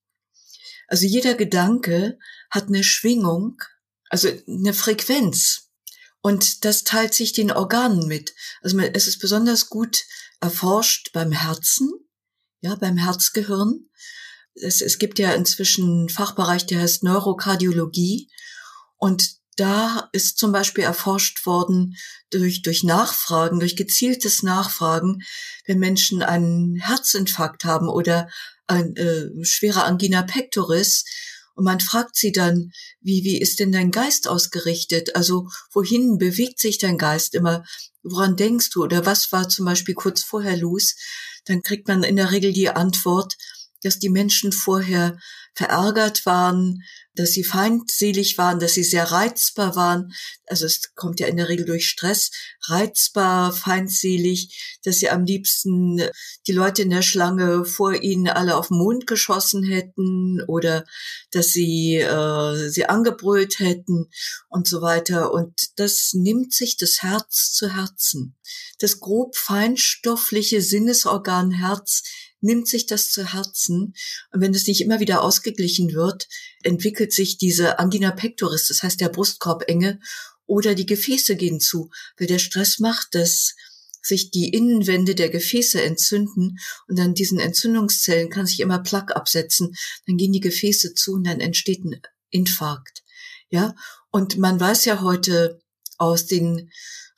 [0.86, 2.18] Also jeder Gedanke
[2.50, 3.60] hat eine Schwingung,
[4.08, 5.70] also eine Frequenz.
[6.20, 8.34] Und das teilt sich den Organen mit.
[8.62, 10.04] Also es ist besonders gut
[10.40, 11.90] erforscht beim Herzen,
[12.60, 13.88] ja, beim Herzgehirn.
[14.54, 18.30] Es, es gibt ja inzwischen einen Fachbereich, der heißt Neurokardiologie.
[18.96, 21.96] Und da ist zum Beispiel erforscht worden
[22.30, 25.22] durch, durch Nachfragen, durch gezieltes Nachfragen,
[25.66, 28.28] wenn Menschen einen Herzinfarkt haben oder
[28.68, 31.04] ein äh, schwerer Angina pectoris.
[31.54, 35.16] Und man fragt sie dann, wie, wie ist denn dein Geist ausgerichtet?
[35.16, 37.64] Also wohin bewegt sich dein Geist immer?
[38.04, 38.84] Woran denkst du?
[38.84, 40.94] Oder was war zum Beispiel kurz vorher los?
[41.46, 43.36] Dann kriegt man in der Regel die Antwort,
[43.82, 45.18] dass die Menschen vorher
[45.58, 46.84] verärgert waren,
[47.16, 50.12] dass sie feindselig waren, dass sie sehr reizbar waren.
[50.46, 52.30] Also es kommt ja in der Regel durch Stress,
[52.68, 56.00] reizbar, feindselig, dass sie am liebsten
[56.46, 60.84] die Leute in der Schlange vor ihnen alle auf den Mond geschossen hätten oder
[61.32, 64.06] dass sie äh, sie angebrüllt hätten
[64.48, 65.32] und so weiter.
[65.32, 68.36] Und das nimmt sich das Herz zu Herzen.
[68.78, 72.04] Das grob feinstoffliche Sinnesorgan Herz
[72.40, 73.94] nimmt sich das zu Herzen.
[74.32, 76.28] Und wenn es nicht immer wieder ausgeglichen wird,
[76.62, 80.00] entwickelt sich diese Angina pectoris, das heißt der Brustkorbenge,
[80.46, 83.54] oder die Gefäße gehen zu, weil der Stress macht, dass
[84.02, 89.74] sich die Innenwände der Gefäße entzünden und dann diesen Entzündungszellen kann sich immer Plaque absetzen,
[90.06, 93.02] dann gehen die Gefäße zu und dann entsteht ein Infarkt.
[93.50, 93.74] Ja,
[94.10, 95.60] und man weiß ja heute
[95.98, 96.70] aus den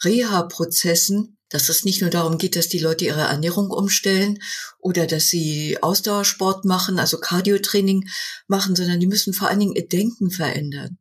[0.02, 4.38] Reha-Prozessen, dass es nicht nur darum geht, dass die Leute ihre Ernährung umstellen
[4.78, 8.08] oder dass sie Ausdauersport machen, also Cardiotraining
[8.46, 10.98] machen, sondern die müssen vor allen Dingen ihr Denken verändern.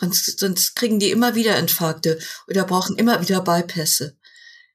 [0.00, 4.16] Sonst, sonst kriegen die immer wieder Infarkte oder brauchen immer wieder Bypässe.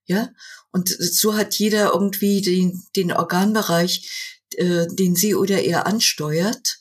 [0.05, 0.29] Ja?
[0.71, 6.77] Und so hat jeder irgendwie den, den Organbereich, äh, den sie oder er ansteuert.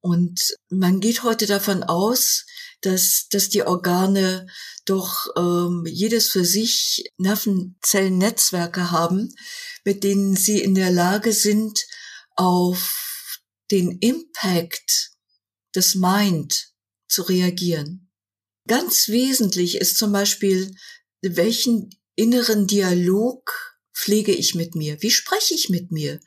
[0.00, 2.44] Und man geht heute davon aus,
[2.80, 4.46] dass, dass die Organe
[4.84, 9.34] doch ähm, jedes für sich Nervenzellennetzwerke haben,
[9.84, 11.86] mit denen sie in der Lage sind,
[12.36, 13.40] auf
[13.70, 15.12] den Impact
[15.74, 16.72] des Mind
[17.08, 18.10] zu reagieren.
[18.66, 20.74] Ganz wesentlich ist zum Beispiel,
[21.22, 25.00] welchen inneren Dialog pflege ich mit mir?
[25.02, 26.20] Wie spreche ich mit mir?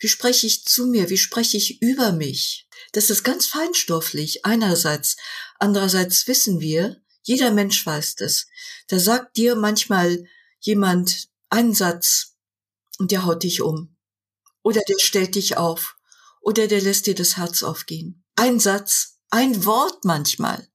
[0.00, 1.10] Wie spreche ich zu mir?
[1.10, 2.66] Wie spreche ich über mich?
[2.92, 5.16] Das ist ganz feinstofflich einerseits.
[5.58, 8.46] Andererseits wissen wir, jeder Mensch weiß das.
[8.88, 10.24] Da sagt dir manchmal
[10.58, 12.36] jemand einen Satz
[12.98, 13.96] und der haut dich um.
[14.62, 15.96] Oder der stellt dich auf.
[16.40, 18.24] Oder der lässt dir das Herz aufgehen.
[18.36, 20.66] Ein Satz, ein Wort manchmal.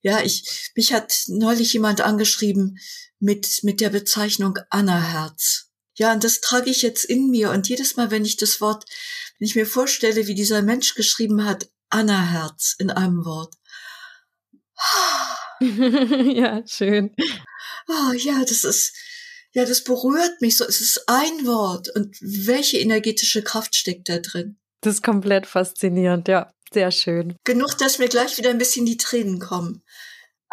[0.00, 2.78] Ja, ich, mich hat neulich jemand angeschrieben
[3.20, 5.71] mit, mit der Bezeichnung Anna Herz.
[5.94, 7.50] Ja, und das trage ich jetzt in mir.
[7.50, 8.84] Und jedes Mal, wenn ich das Wort,
[9.38, 13.54] wenn ich mir vorstelle, wie dieser Mensch geschrieben hat, Anna Herz in einem Wort.
[16.34, 17.14] ja, schön.
[17.88, 18.94] Oh, ja, das ist,
[19.52, 20.64] ja, das berührt mich so.
[20.64, 21.88] Es ist ein Wort.
[21.94, 24.58] Und welche energetische Kraft steckt da drin?
[24.80, 26.52] Das ist komplett faszinierend, ja.
[26.72, 27.36] Sehr schön.
[27.44, 29.82] Genug, dass mir gleich wieder ein bisschen die Tränen kommen.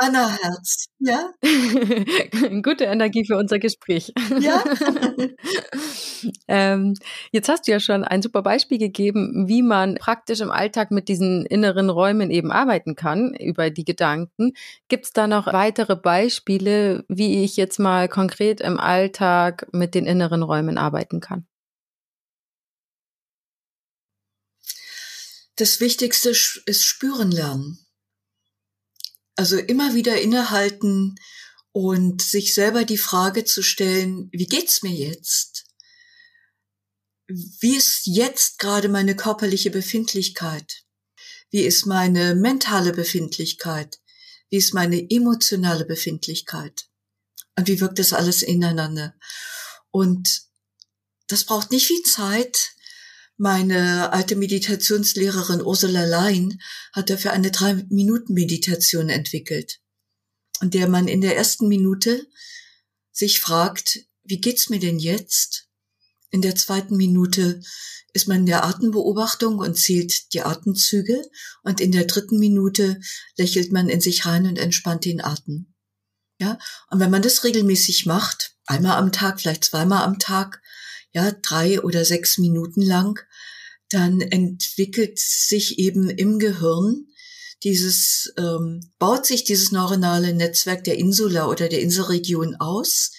[0.01, 1.33] Anna Herz, ja?
[2.63, 4.13] Gute Energie für unser Gespräch.
[4.39, 4.63] Ja.
[6.47, 6.93] ähm,
[7.33, 11.09] jetzt hast du ja schon ein super Beispiel gegeben, wie man praktisch im Alltag mit
[11.09, 14.53] diesen inneren Räumen eben arbeiten kann, über die Gedanken.
[14.87, 20.05] Gibt es da noch weitere Beispiele, wie ich jetzt mal konkret im Alltag mit den
[20.05, 21.45] inneren Räumen arbeiten kann?
[25.57, 27.79] Das Wichtigste ist spüren lernen.
[29.39, 31.15] Also immer wieder innehalten
[31.71, 35.69] und sich selber die Frage zu stellen, wie geht's mir jetzt?
[37.29, 40.83] wie ist jetzt gerade meine körperliche Befindlichkeit?
[41.51, 43.99] Wie ist meine mentale Befindlichkeit?
[44.49, 46.87] Wie ist meine emotionale Befindlichkeit?
[47.55, 49.13] Und wie wirkt das alles ineinander?
[49.91, 50.41] Und
[51.27, 52.71] das braucht nicht viel Zeit.
[53.41, 56.59] Meine alte Meditationslehrerin Ursula Lein
[56.91, 59.79] hat dafür eine Drei-Minuten-Meditation entwickelt,
[60.61, 62.27] in der man in der ersten Minute
[63.13, 65.69] sich fragt, wie geht's mir denn jetzt?
[66.31, 67.61] In der zweiten Minute
[68.11, 71.21] ist man in der Atembeobachtung und zählt die Atemzüge
[71.63, 72.99] und in der dritten Minute
[73.37, 75.73] lächelt man in sich rein und entspannt den Atem.
[76.41, 80.61] Ja, und wenn man das regelmäßig macht, einmal am Tag, vielleicht zweimal am Tag,
[81.11, 83.19] ja, drei oder sechs Minuten lang,
[83.89, 87.07] dann entwickelt sich eben im Gehirn
[87.63, 93.11] dieses, ähm, baut sich dieses neuronale Netzwerk der Insula oder der Inselregion aus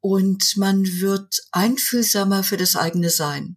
[0.00, 3.56] und man wird einfühlsamer für das eigene Sein.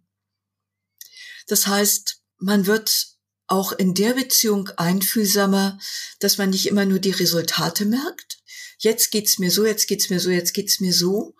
[1.46, 5.78] Das heißt, man wird auch in der Beziehung einfühlsamer,
[6.18, 8.38] dass man nicht immer nur die Resultate merkt.
[8.78, 11.34] Jetzt geht's mir so, jetzt geht's mir so, jetzt geht's mir so,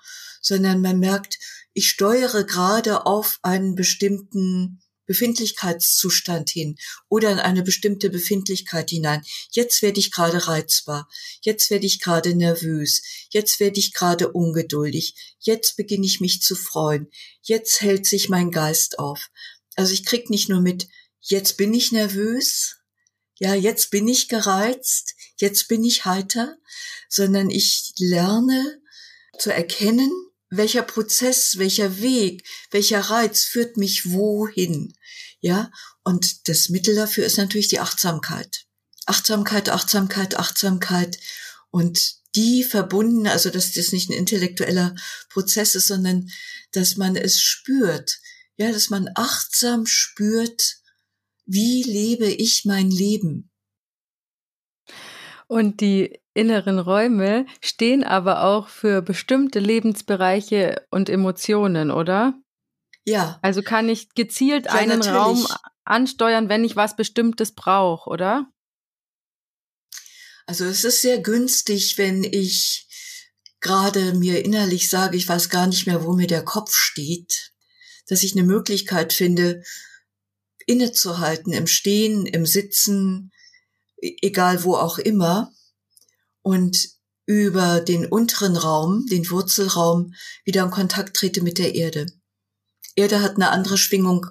[0.46, 1.38] sondern man merkt,
[1.72, 6.76] ich steuere gerade auf einen bestimmten Befindlichkeitszustand hin
[7.08, 9.22] oder in eine bestimmte Befindlichkeit hinein.
[9.50, 11.08] Jetzt werde ich gerade reizbar,
[11.40, 16.54] jetzt werde ich gerade nervös, jetzt werde ich gerade ungeduldig, jetzt beginne ich mich zu
[16.56, 17.08] freuen,
[17.42, 19.30] jetzt hält sich mein Geist auf.
[19.76, 20.88] Also ich krieg nicht nur mit,
[21.20, 22.76] jetzt bin ich nervös,
[23.38, 26.56] ja, jetzt bin ich gereizt, jetzt bin ich heiter,
[27.08, 28.80] sondern ich lerne
[29.38, 30.10] zu erkennen,
[30.50, 34.94] welcher Prozess, welcher Weg, welcher Reiz führt mich wohin.
[35.40, 35.70] Ja,
[36.04, 38.66] und das Mittel dafür ist natürlich die Achtsamkeit.
[39.06, 41.18] Achtsamkeit, Achtsamkeit, Achtsamkeit
[41.70, 44.94] und die verbunden, also dass das nicht ein intellektueller
[45.30, 46.30] Prozess ist, sondern
[46.72, 48.18] dass man es spürt.
[48.56, 50.78] Ja, dass man achtsam spürt,
[51.44, 53.50] wie lebe ich mein Leben?
[55.46, 62.34] Und die inneren Räume stehen aber auch für bestimmte Lebensbereiche und Emotionen, oder?
[63.04, 63.38] Ja.
[63.42, 65.16] Also kann ich gezielt ja, einen natürlich.
[65.16, 65.46] Raum
[65.84, 68.50] ansteuern, wenn ich was Bestimmtes brauche, oder?
[70.46, 72.86] Also es ist sehr günstig, wenn ich
[73.60, 77.52] gerade mir innerlich sage, ich weiß gar nicht mehr, wo mir der Kopf steht,
[78.06, 79.62] dass ich eine Möglichkeit finde,
[80.66, 83.32] innezuhalten, im Stehen, im Sitzen,
[84.00, 85.52] e-, egal wo auch immer,
[86.46, 86.90] und
[87.26, 92.06] über den unteren Raum, den Wurzelraum, wieder in Kontakt trete mit der Erde.
[92.94, 94.26] Erde hat eine andere Schwingung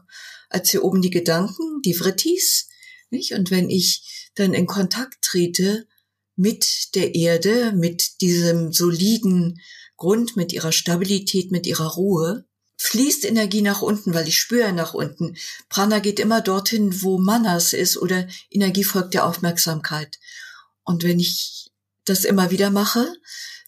[0.50, 2.70] als hier oben die Gedanken, die Vrittis,
[3.10, 3.34] nicht?
[3.34, 5.88] Und wenn ich dann in Kontakt trete
[6.38, 9.60] mit der Erde, mit diesem soliden
[9.98, 12.46] Grund, mit ihrer Stabilität, mit ihrer Ruhe,
[12.78, 15.36] fließt Energie nach unten, weil ich spüre nach unten.
[15.68, 20.18] Prana geht immer dorthin, wo Manas ist oder Energie folgt der Aufmerksamkeit.
[20.86, 21.55] Und wenn ich
[22.06, 23.08] das immer wieder mache,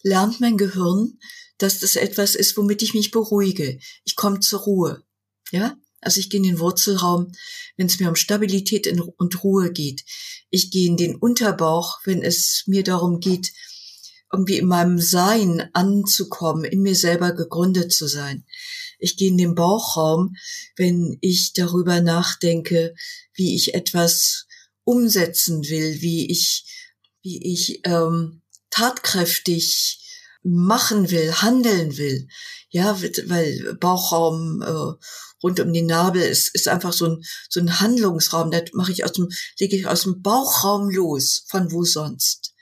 [0.04, 1.19] lernt mein Gehirn,
[1.58, 3.80] dass das etwas ist, womit ich mich beruhige.
[4.06, 5.04] Ich komme zur Ruhe.
[5.52, 5.78] Ja?
[6.02, 7.32] Also ich gehe in den Wurzelraum,
[7.76, 10.04] wenn es mir um Stabilität und Ruhe geht.
[10.50, 13.52] Ich gehe in den Unterbauch, wenn es mir darum geht,
[14.32, 18.45] irgendwie in meinem Sein anzukommen, in mir selber gegründet zu sein.
[19.00, 20.36] Ich gehe in den Bauchraum,
[20.76, 22.95] wenn ich darüber nachdenke,
[23.34, 24.47] wie ich etwas
[24.84, 26.65] umsetzen will, wie ich
[27.27, 29.99] wie ich ähm, tatkräftig
[30.43, 32.29] machen will, handeln will.
[32.69, 35.03] Ja, weil Bauchraum äh,
[35.43, 38.49] rund um den Nabel ist, ist einfach so ein, so ein Handlungsraum.
[38.49, 42.53] Da mache ich aus dem, lege ich aus dem Bauchraum los, von wo sonst.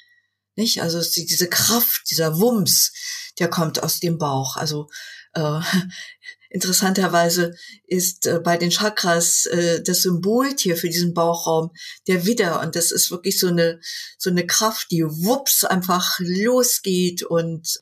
[0.55, 0.81] Nicht?
[0.81, 2.91] Also diese Kraft, dieser Wumms,
[3.37, 4.55] der kommt aus dem Bauch.
[4.55, 4.89] Also
[5.33, 5.59] äh,
[6.55, 7.53] Interessanterweise
[7.85, 11.71] ist äh, bei den Chakras äh, das Symboltier für diesen Bauchraum
[12.07, 13.81] der Widder und das ist wirklich so eine
[14.17, 17.77] so eine Kraft, die wups einfach losgeht und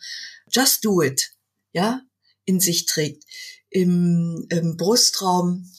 [0.52, 1.34] just do it,
[1.74, 2.02] ja,
[2.46, 3.26] in sich trägt.
[3.70, 5.72] Im, im Brustraum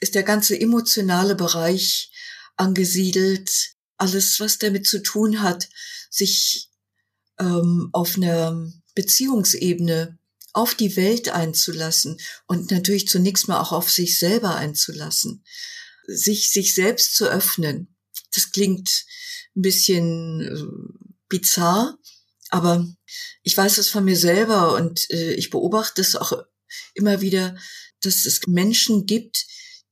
[0.00, 2.12] ist der ganze emotionale Bereich
[2.56, 5.70] angesiedelt, alles was damit zu tun hat,
[6.10, 6.68] sich
[7.38, 10.18] ähm, auf einer Beziehungsebene
[10.54, 15.44] auf die Welt einzulassen und natürlich zunächst mal auch auf sich selber einzulassen,
[16.06, 17.94] sich sich selbst zu öffnen.
[18.32, 19.04] Das klingt
[19.56, 21.98] ein bisschen äh, bizarr,
[22.50, 22.86] aber
[23.42, 26.32] ich weiß es von mir selber und äh, ich beobachte es auch
[26.94, 27.56] immer wieder,
[28.00, 29.46] dass es Menschen gibt,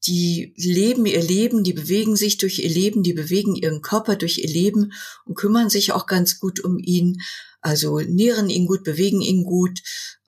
[0.07, 4.38] die leben ihr Leben, die bewegen sich durch ihr Leben, die bewegen ihren Körper durch
[4.38, 4.92] ihr Leben
[5.25, 7.20] und kümmern sich auch ganz gut um ihn,
[7.61, 9.81] also nähren ihn gut, bewegen ihn gut,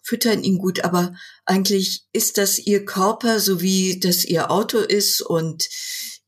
[0.05, 5.23] füttern ihn gut, aber eigentlich ist das ihr Körper, so wie das ihr Auto ist
[5.23, 5.69] und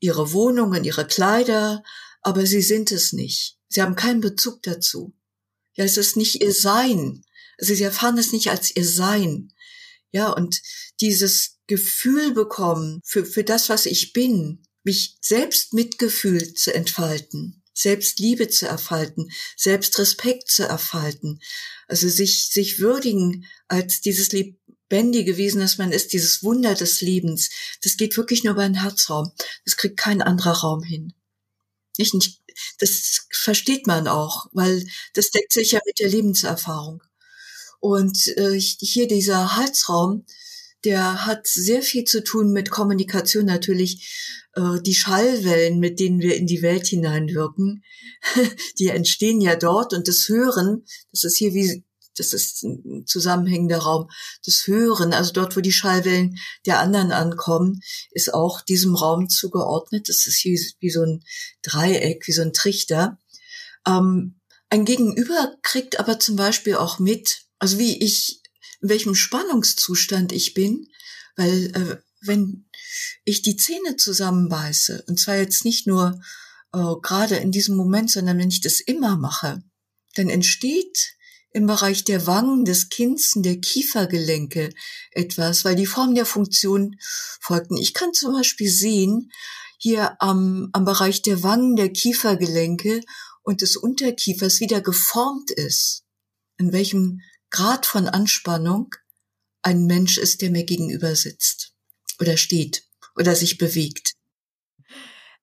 [0.01, 1.85] ihre Wohnung und ihre Kleider,
[2.23, 3.59] aber sie sind es nicht.
[3.69, 5.15] Sie haben keinen Bezug dazu.
[5.75, 7.23] Ja, es ist nicht ihr Sein.
[7.59, 9.53] Also sie erfahren es nicht als ihr Sein.
[10.11, 10.63] Ja, und
[11.01, 18.49] dieses Gefühl bekommen für, für das, was ich bin, mich selbst Mitgefühl zu entfalten, Selbstliebe
[18.49, 21.41] zu erfalten, Selbstrespekt zu erfalten,
[21.87, 27.51] also sich, sich würdigen als dieses lebendige Wesen, das man ist, dieses Wunder des Lebens,
[27.83, 29.31] das geht wirklich nur über den Herzraum.
[29.65, 31.13] Das kriegt kein anderer Raum hin.
[31.99, 32.41] Nicht, nicht,
[32.79, 37.03] das versteht man auch, weil das deckt sich ja mit der Lebenserfahrung.
[37.81, 40.25] Und äh, hier dieser Halsraum,
[40.85, 44.47] der hat sehr viel zu tun mit Kommunikation natürlich.
[44.55, 47.85] Äh, die Schallwellen, mit denen wir in die Welt hineinwirken,
[48.79, 51.85] die entstehen ja dort und das Hören, das ist hier wie,
[52.17, 54.09] das ist ein zusammenhängender Raum,
[54.45, 60.09] das Hören, also dort, wo die Schallwellen der anderen ankommen, ist auch diesem Raum zugeordnet.
[60.09, 61.23] Das ist hier wie so ein
[61.63, 63.19] Dreieck, wie so ein Trichter.
[63.87, 68.41] Ähm, ein Gegenüber kriegt aber zum Beispiel auch mit, also wie ich
[68.81, 70.89] in welchem Spannungszustand ich bin,
[71.37, 72.67] weil äh, wenn
[73.25, 76.21] ich die Zähne zusammenbeiße, und zwar jetzt nicht nur
[76.73, 79.63] äh, gerade in diesem Moment, sondern wenn ich das immer mache,
[80.15, 81.17] dann entsteht
[81.53, 84.75] im Bereich der Wangen, des Kinns und der Kiefergelenke
[85.13, 86.97] etwas, weil die Form der Funktion
[87.41, 87.79] folgten.
[87.79, 89.31] Ich kann zum Beispiel sehen,
[89.79, 93.01] hier am, am Bereich der Wangen, der Kiefergelenke
[93.43, 96.05] und des Unterkiefers wieder geformt ist,
[96.59, 98.95] in welchem Grad von Anspannung
[99.63, 101.73] ein Mensch ist, der mir gegenüber sitzt
[102.21, 102.85] oder steht
[103.17, 104.13] oder sich bewegt.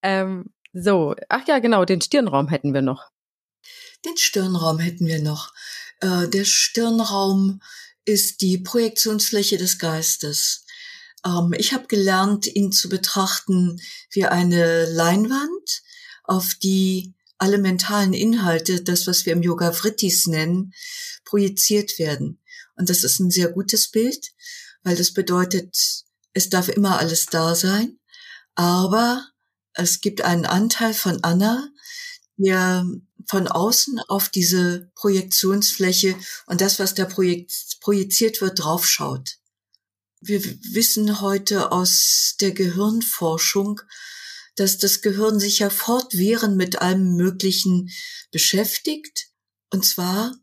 [0.01, 3.11] Ähm, so, ach ja, genau, den Stirnraum hätten wir noch.
[4.05, 5.53] Den Stirnraum hätten wir noch.
[5.99, 7.61] Äh, der Stirnraum
[8.05, 10.65] ist die Projektionsfläche des Geistes.
[11.25, 15.83] Ähm, ich habe gelernt, ihn zu betrachten wie eine Leinwand,
[16.23, 20.73] auf die alle mentalen Inhalte, das, was wir im Yoga Vrittis nennen,
[21.25, 22.41] projiziert werden.
[22.77, 24.31] Und das ist ein sehr gutes Bild,
[24.83, 25.75] weil das bedeutet,
[26.31, 27.99] es darf immer alles da sein,
[28.55, 29.27] aber
[29.73, 31.67] es gibt einen Anteil von Anna,
[32.37, 32.85] der
[33.27, 39.37] von außen auf diese Projektionsfläche und das, was da projiziert wird, draufschaut.
[40.21, 40.41] Wir
[40.73, 43.81] wissen heute aus der Gehirnforschung,
[44.55, 47.89] dass das Gehirn sich ja fortwährend mit allem Möglichen
[48.31, 49.27] beschäftigt.
[49.71, 50.35] Und zwar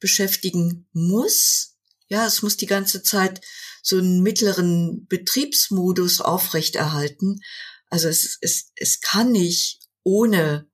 [0.00, 1.76] beschäftigen muss.
[2.08, 3.40] Ja, es muss die ganze Zeit
[3.82, 7.40] so einen mittleren Betriebsmodus aufrechterhalten.
[7.90, 10.68] Also es, es, es kann nicht ohne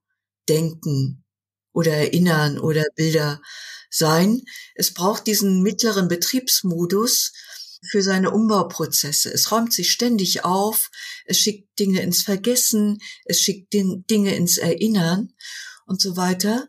[0.47, 1.23] Denken
[1.73, 3.41] oder Erinnern oder Bilder
[3.89, 4.41] sein.
[4.75, 7.33] Es braucht diesen mittleren Betriebsmodus
[7.89, 9.31] für seine Umbauprozesse.
[9.31, 10.91] Es räumt sich ständig auf,
[11.25, 15.33] es schickt Dinge ins Vergessen, es schickt Dinge ins Erinnern
[15.85, 16.67] und so weiter.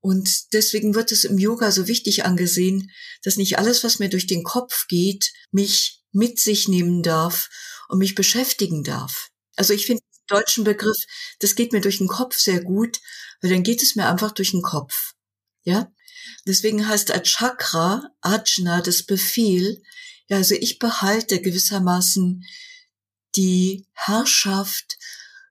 [0.00, 2.90] Und deswegen wird es im Yoga so wichtig angesehen,
[3.22, 7.48] dass nicht alles, was mir durch den Kopf geht, mich mit sich nehmen darf
[7.88, 9.30] und mich beschäftigen darf.
[9.56, 10.96] Also ich finde den deutschen Begriff,
[11.40, 12.98] das geht mir durch den Kopf sehr gut,
[13.40, 15.12] weil dann geht es mir einfach durch den Kopf.
[15.64, 15.92] Ja?
[16.46, 19.82] Deswegen heißt Achakra, Ajna, das Befehl.
[20.28, 22.44] Ja, also ich behalte gewissermaßen
[23.36, 24.98] die Herrschaft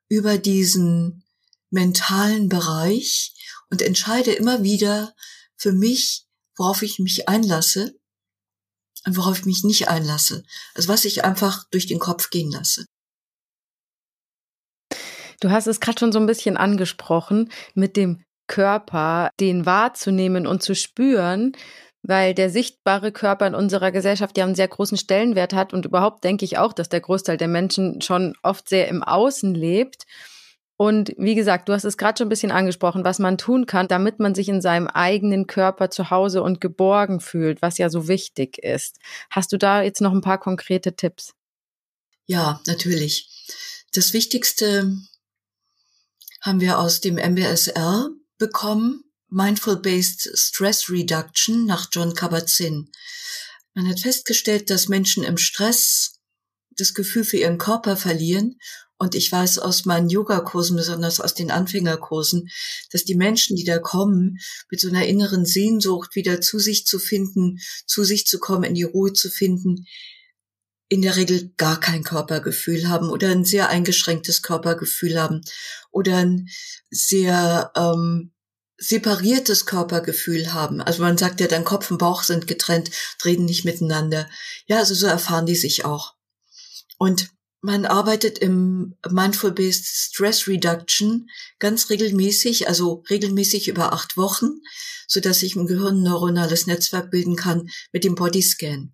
[0.08, 1.24] über diesen
[1.70, 3.34] mentalen Bereich
[3.70, 5.14] und entscheide immer wieder
[5.58, 6.26] für mich,
[6.58, 7.98] worauf ich mich einlasse
[9.06, 10.44] und worauf ich mich nicht einlasse.
[10.74, 12.86] Also was ich einfach durch den Kopf gehen lasse.
[15.42, 20.64] Du hast es gerade schon so ein bisschen angesprochen mit dem Körper, den wahrzunehmen und
[20.64, 21.54] zu spüren,
[22.08, 26.24] weil der sichtbare Körper in unserer Gesellschaft ja einen sehr großen Stellenwert hat und überhaupt
[26.24, 30.06] denke ich auch, dass der Großteil der Menschen schon oft sehr im Außen lebt.
[30.78, 33.88] Und wie gesagt, du hast es gerade schon ein bisschen angesprochen, was man tun kann,
[33.88, 38.10] damit man sich in seinem eigenen Körper zu Hause und geborgen fühlt, was ja so
[38.10, 39.00] wichtig ist.
[39.30, 41.34] Hast du da jetzt noch ein paar konkrete Tipps?
[42.26, 43.30] Ja, natürlich.
[43.94, 44.98] Das Wichtigste
[46.42, 52.92] haben wir aus dem MBSR bekommen, Mindful-Based Stress Reduction nach John Kabat-Zinn.
[53.74, 56.20] Man hat festgestellt, dass Menschen im Stress
[56.78, 58.58] das Gefühl für ihren Körper verlieren
[58.98, 62.50] und ich weiß aus meinen Yogakursen, besonders aus den Anfängerkursen,
[62.92, 64.38] dass die Menschen, die da kommen,
[64.70, 68.74] mit so einer inneren Sehnsucht wieder zu sich zu finden, zu sich zu kommen, in
[68.74, 69.86] die Ruhe zu finden,
[70.88, 75.42] in der Regel gar kein Körpergefühl haben oder ein sehr eingeschränktes Körpergefühl haben
[75.92, 76.48] oder ein
[76.90, 78.32] sehr ähm,
[78.78, 80.82] separiertes Körpergefühl haben.
[80.82, 82.92] Also man sagt ja, dein Kopf und Bauch sind getrennt,
[83.24, 84.30] reden nicht miteinander.
[84.68, 86.14] Ja, also so erfahren die sich auch.
[86.98, 87.30] Und
[87.62, 94.62] man arbeitet im Mindful-Based Stress Reduction ganz regelmäßig, also regelmäßig über acht Wochen,
[95.08, 98.94] so dass sich im Gehirn neuronales Netzwerk bilden kann mit dem Bodyscan.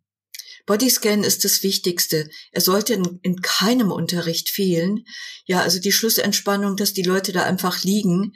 [0.65, 2.29] Bodyscan ist das Wichtigste.
[2.51, 5.05] Er sollte in, in, keinem Unterricht fehlen.
[5.45, 8.33] Ja, also die Schlussentspannung, dass die Leute da einfach liegen,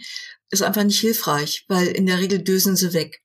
[0.49, 3.21] ist einfach nicht hilfreich, weil in der Regel dösen sie weg.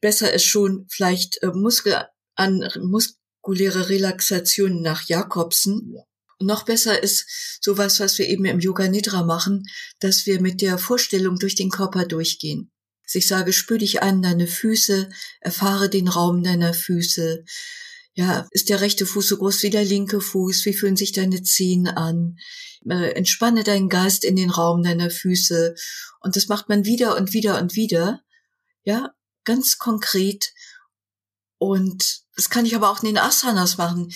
[0.00, 5.96] Besser ist schon vielleicht äh, Muskel an muskuläre Relaxation nach Jakobsen.
[6.38, 9.64] Und noch besser ist sowas, was wir eben im Yoga Nidra machen,
[10.00, 12.70] dass wir mit der Vorstellung durch den Körper durchgehen.
[13.12, 15.08] Ich sage, spür dich an deine Füße,
[15.40, 17.44] erfahre den Raum deiner Füße,
[18.16, 20.64] ja, ist der rechte Fuß so groß wie der linke Fuß?
[20.64, 22.38] Wie fühlen sich deine Zehen an?
[22.88, 25.74] Äh, entspanne deinen Geist in den Raum deiner Füße.
[26.20, 28.22] Und das macht man wieder und wieder und wieder.
[28.84, 29.14] Ja,
[29.44, 30.54] ganz konkret.
[31.58, 34.10] Und das kann ich aber auch in den Asanas machen.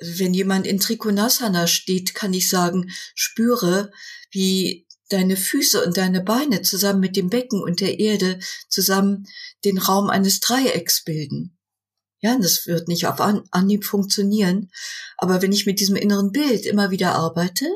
[0.00, 3.92] Wenn jemand in Trikonasana steht, kann ich sagen, spüre,
[4.30, 8.38] wie deine Füße und deine Beine zusammen mit dem Becken und der Erde
[8.70, 9.26] zusammen
[9.62, 11.58] den Raum eines Dreiecks bilden.
[12.22, 14.70] Ja, das wird nicht auf Anhieb funktionieren.
[15.18, 17.66] Aber wenn ich mit diesem inneren Bild immer wieder arbeite,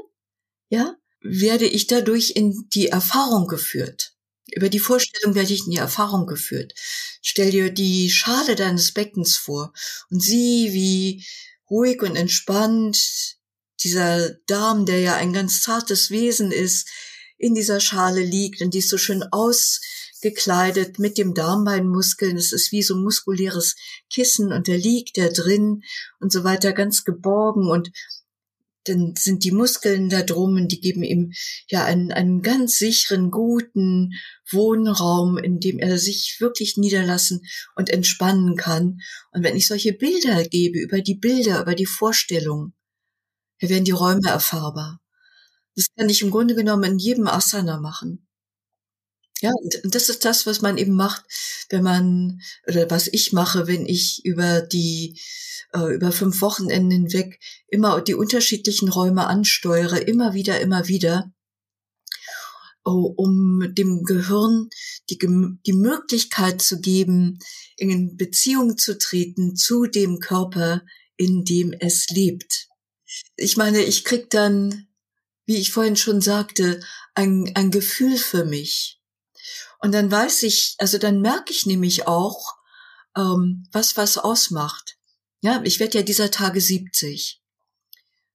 [0.68, 4.14] ja, werde ich dadurch in die Erfahrung geführt.
[4.52, 6.74] Über die Vorstellung werde ich in die Erfahrung geführt.
[7.20, 9.72] Stell dir die Schale deines Beckens vor
[10.10, 11.26] und sieh, wie
[11.68, 13.36] ruhig und entspannt
[13.82, 16.88] dieser Darm, der ja ein ganz zartes Wesen ist,
[17.36, 19.80] in dieser Schale liegt und die ist so schön aus,
[20.26, 22.36] gekleidet mit dem Darmbeinmuskeln.
[22.36, 23.76] Es ist wie so ein muskuläres
[24.10, 25.82] Kissen und der liegt da drin
[26.18, 27.92] und so weiter ganz geborgen und
[28.82, 31.32] dann sind die Muskeln da drum und die geben ihm
[31.68, 34.14] ja einen, einen ganz sicheren, guten
[34.50, 37.42] Wohnraum, in dem er sich wirklich niederlassen
[37.76, 38.98] und entspannen kann.
[39.30, 42.72] Und wenn ich solche Bilder gebe, über die Bilder, über die Vorstellung,
[43.60, 45.00] dann werden die Räume erfahrbar.
[45.76, 48.25] Das kann ich im Grunde genommen in jedem Asana machen.
[49.42, 49.50] Ja,
[49.82, 51.24] und das ist das, was man eben macht,
[51.68, 55.20] wenn man, oder was ich mache, wenn ich über die,
[55.74, 61.30] äh, über fünf Wochenenden hinweg immer die unterschiedlichen Räume ansteuere, immer wieder, immer wieder,
[62.84, 64.70] oh, um dem Gehirn
[65.10, 67.38] die, die Möglichkeit zu geben,
[67.76, 70.82] in Beziehung zu treten zu dem Körper,
[71.16, 72.68] in dem es lebt.
[73.36, 74.88] Ich meine, ich krieg dann,
[75.44, 76.80] wie ich vorhin schon sagte,
[77.14, 78.95] ein, ein Gefühl für mich
[79.80, 82.56] und dann weiß ich, also dann merke ich nämlich auch,
[83.16, 84.96] ähm, was was ausmacht.
[85.40, 87.40] Ja, ich werde ja dieser Tage 70.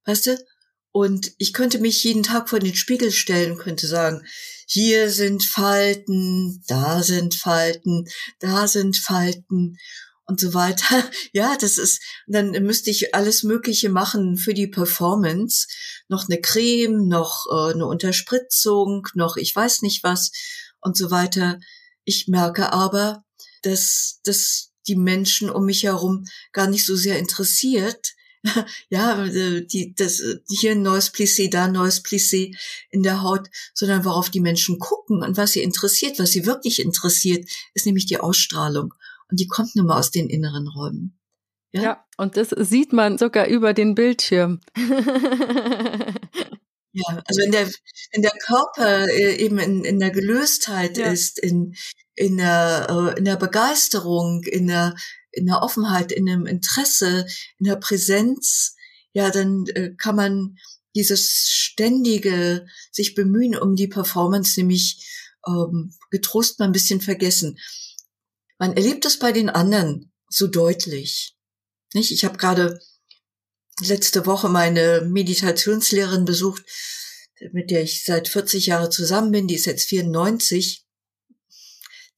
[0.06, 0.46] Weißt du?
[0.92, 4.26] Und ich könnte mich jeden Tag vor den Spiegel stellen, könnte sagen,
[4.68, 8.08] hier sind Falten, da sind Falten,
[8.40, 9.78] da sind Falten
[10.26, 11.04] und so weiter.
[11.34, 15.68] Ja, das ist, dann müsste ich alles Mögliche machen für die Performance.
[16.10, 20.32] Noch eine Creme, noch äh, eine Unterspritzung, noch ich weiß nicht was
[20.82, 21.60] und so weiter.
[22.04, 23.24] Ich merke aber,
[23.62, 28.14] dass das die Menschen um mich herum gar nicht so sehr interessiert.
[28.90, 32.56] ja, die, das, hier ein neues Plissé, da ein neues Plissé
[32.90, 36.80] in der Haut, sondern worauf die Menschen gucken und was sie interessiert, was sie wirklich
[36.82, 38.96] interessiert, ist nämlich die Ausstrahlung.
[39.30, 41.20] Und die kommt nun mal aus den inneren Räumen.
[41.72, 44.60] Ja, ja und das sieht man sogar über den Bildschirm.
[46.94, 47.70] Ja, also wenn der,
[48.12, 51.12] wenn der Körper äh, eben in, in der Gelöstheit ja.
[51.12, 51.76] ist, in,
[52.16, 54.96] in, der, äh, in der Begeisterung, in der,
[55.32, 57.26] in der Offenheit, in dem Interesse,
[57.60, 58.76] in der Präsenz,
[59.14, 60.58] ja, dann äh, kann man
[60.96, 65.08] dieses ständige sich bemühen um die Performance nämlich
[65.48, 67.58] ähm, getrost mal ein bisschen vergessen.
[68.60, 71.36] Man erlebt das bei den anderen so deutlich.
[71.94, 72.12] Nicht?
[72.12, 72.80] Ich habe gerade
[73.80, 76.64] letzte Woche meine Meditationslehrerin besucht,
[77.52, 79.48] mit der ich seit 40 Jahren zusammen bin.
[79.48, 80.86] Die ist jetzt 94.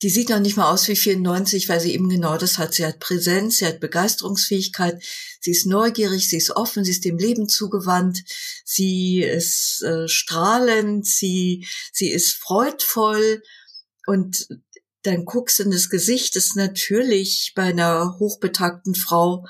[0.01, 2.73] Die sieht noch nicht mal aus wie 94, weil sie eben genau das hat.
[2.73, 5.01] Sie hat Präsenz, sie hat Begeisterungsfähigkeit,
[5.39, 8.21] sie ist neugierig, sie ist offen, sie ist dem Leben zugewandt,
[8.65, 13.41] sie ist äh, strahlend, sie, sie ist freudvoll
[14.05, 14.45] und
[15.03, 19.45] dann guckst in das Gesicht, ist natürlich bei einer hochbetagten Frau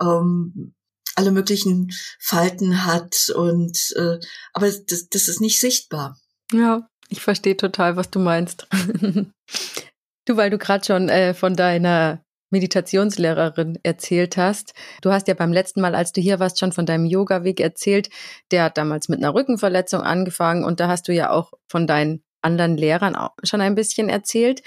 [0.00, 0.74] ähm,
[1.18, 4.18] alle möglichen Falten hat und äh,
[4.52, 6.16] aber das, das ist nicht sichtbar.
[6.52, 8.68] Ja, ich verstehe total, was du meinst.
[8.72, 14.72] du, weil du gerade schon äh, von deiner Meditationslehrerin erzählt hast.
[15.02, 18.08] Du hast ja beim letzten Mal, als du hier warst, schon von deinem Yoga-Weg erzählt.
[18.50, 22.22] Der hat damals mit einer Rückenverletzung angefangen und da hast du ja auch von deinen
[22.40, 24.62] anderen Lehrern schon ein bisschen erzählt.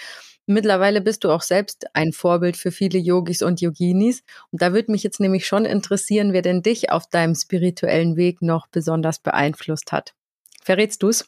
[0.52, 4.22] Mittlerweile bist du auch selbst ein Vorbild für viele Yogis und Yoginis.
[4.52, 8.41] Und da würde mich jetzt nämlich schon interessieren, wer denn dich auf deinem spirituellen Weg
[8.41, 10.14] noch besonders beeinflusst hat.
[10.62, 11.26] Verrätst du's?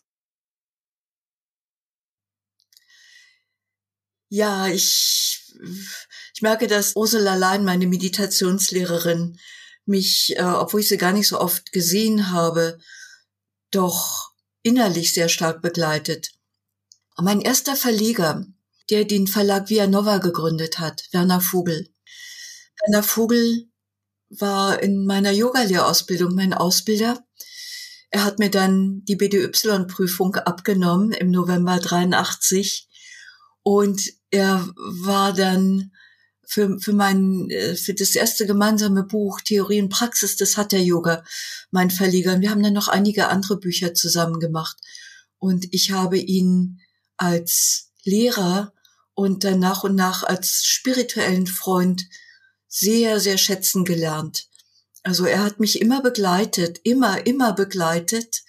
[4.29, 5.53] Ja, ich,
[6.33, 9.39] ich merke, dass Ursula Lein, meine Meditationslehrerin,
[9.85, 12.77] mich, äh, obwohl ich sie gar nicht so oft gesehen habe,
[13.71, 16.31] doch innerlich sehr stark begleitet.
[17.15, 18.45] Mein erster Verleger,
[18.93, 21.89] der den Verlag Via Nova gegründet hat, Werner Vogel.
[22.79, 23.67] Werner Vogel
[24.29, 27.25] war in meiner Yoga-Lehrausbildung mein Ausbilder.
[28.11, 32.87] Er hat mir dann die BDY-Prüfung abgenommen im November 83
[33.63, 35.91] und er war dann
[36.45, 41.23] für, für mein, äh, für das erste gemeinsame Buch Theorie und Praxis des Hatha Yoga
[41.71, 42.35] mein Verleger.
[42.35, 44.77] Und wir haben dann noch einige andere Bücher zusammen gemacht.
[45.39, 46.79] Und ich habe ihn
[47.17, 48.71] als Lehrer
[49.15, 52.07] und dann nach und nach als spirituellen Freund
[52.67, 54.47] sehr, sehr schätzen gelernt.
[55.03, 58.43] Also er hat mich immer begleitet, immer, immer begleitet.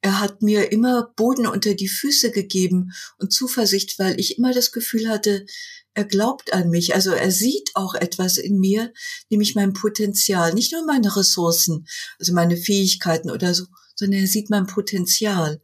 [0.00, 4.72] Er hat mir immer Boden unter die Füße gegeben und Zuversicht, weil ich immer das
[4.72, 5.46] Gefühl hatte,
[5.94, 6.94] er glaubt an mich.
[6.94, 8.92] Also er sieht auch etwas in mir,
[9.30, 11.86] nämlich mein Potenzial, nicht nur meine Ressourcen,
[12.18, 15.60] also meine Fähigkeiten oder so, sondern er sieht mein Potenzial.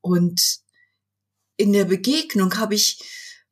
[0.00, 0.60] Und
[1.56, 2.98] in der Begegnung habe ich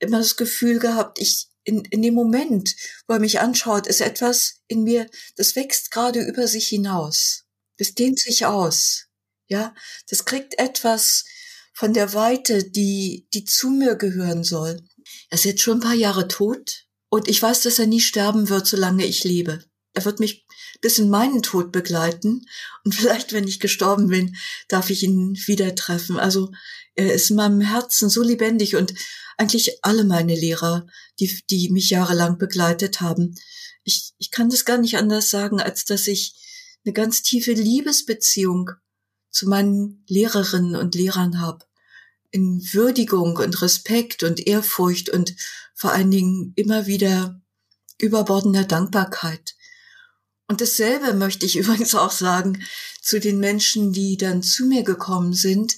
[0.00, 2.74] immer das Gefühl gehabt, ich in, in dem Moment,
[3.06, 7.44] wo er mich anschaut, ist etwas in mir, das wächst gerade über sich hinaus.
[7.78, 9.06] Das dehnt sich aus.
[9.46, 9.74] Ja,
[10.08, 11.24] das kriegt etwas
[11.74, 14.82] von der Weite, die, die zu mir gehören soll.
[15.28, 18.48] Er ist jetzt schon ein paar Jahre tot und ich weiß, dass er nie sterben
[18.48, 19.64] wird, solange ich lebe.
[19.92, 20.46] Er wird mich
[20.80, 22.46] bis in meinen Tod begleiten
[22.84, 24.36] und vielleicht, wenn ich gestorben bin,
[24.68, 26.18] darf ich ihn wieder treffen.
[26.18, 26.52] Also
[26.94, 28.94] er ist in meinem Herzen so lebendig und
[29.40, 30.86] eigentlich alle meine Lehrer,
[31.18, 33.34] die, die mich jahrelang begleitet haben.
[33.84, 36.34] Ich, ich kann das gar nicht anders sagen, als dass ich
[36.84, 38.72] eine ganz tiefe Liebesbeziehung
[39.30, 41.64] zu meinen Lehrerinnen und Lehrern habe
[42.30, 45.34] in Würdigung und Respekt und Ehrfurcht und
[45.74, 47.40] vor allen Dingen immer wieder
[47.98, 49.54] überbordender Dankbarkeit.
[50.48, 52.62] Und dasselbe möchte ich übrigens auch sagen
[53.00, 55.76] zu den Menschen, die dann zu mir gekommen sind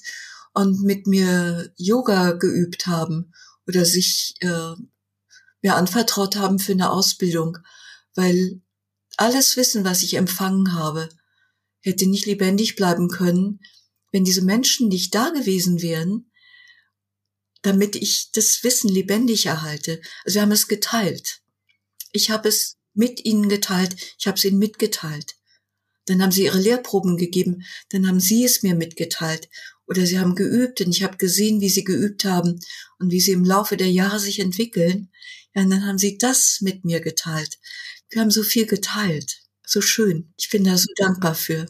[0.53, 3.33] und mit mir Yoga geübt haben
[3.67, 4.75] oder sich äh,
[5.63, 7.59] mir anvertraut haben für eine Ausbildung,
[8.15, 8.61] weil
[9.17, 11.09] alles Wissen, was ich empfangen habe,
[11.81, 13.61] hätte nicht lebendig bleiben können,
[14.11, 16.31] wenn diese Menschen nicht da gewesen wären,
[17.63, 20.01] damit ich das Wissen lebendig erhalte.
[20.25, 21.41] Also wir haben es geteilt.
[22.13, 25.37] Ich habe es mit ihnen geteilt, ich habe es ihnen mitgeteilt.
[26.07, 29.49] Dann haben sie ihre Lehrproben gegeben, dann haben sie es mir mitgeteilt.
[29.93, 32.59] Oder sie haben geübt und ich habe gesehen, wie sie geübt haben
[32.99, 35.11] und wie sie im Laufe der Jahre sich entwickeln.
[35.55, 37.59] Ja, und dann haben sie das mit mir geteilt.
[38.09, 39.43] Wir haben so viel geteilt.
[39.66, 40.32] So schön.
[40.38, 41.66] Ich bin da so dankbar für.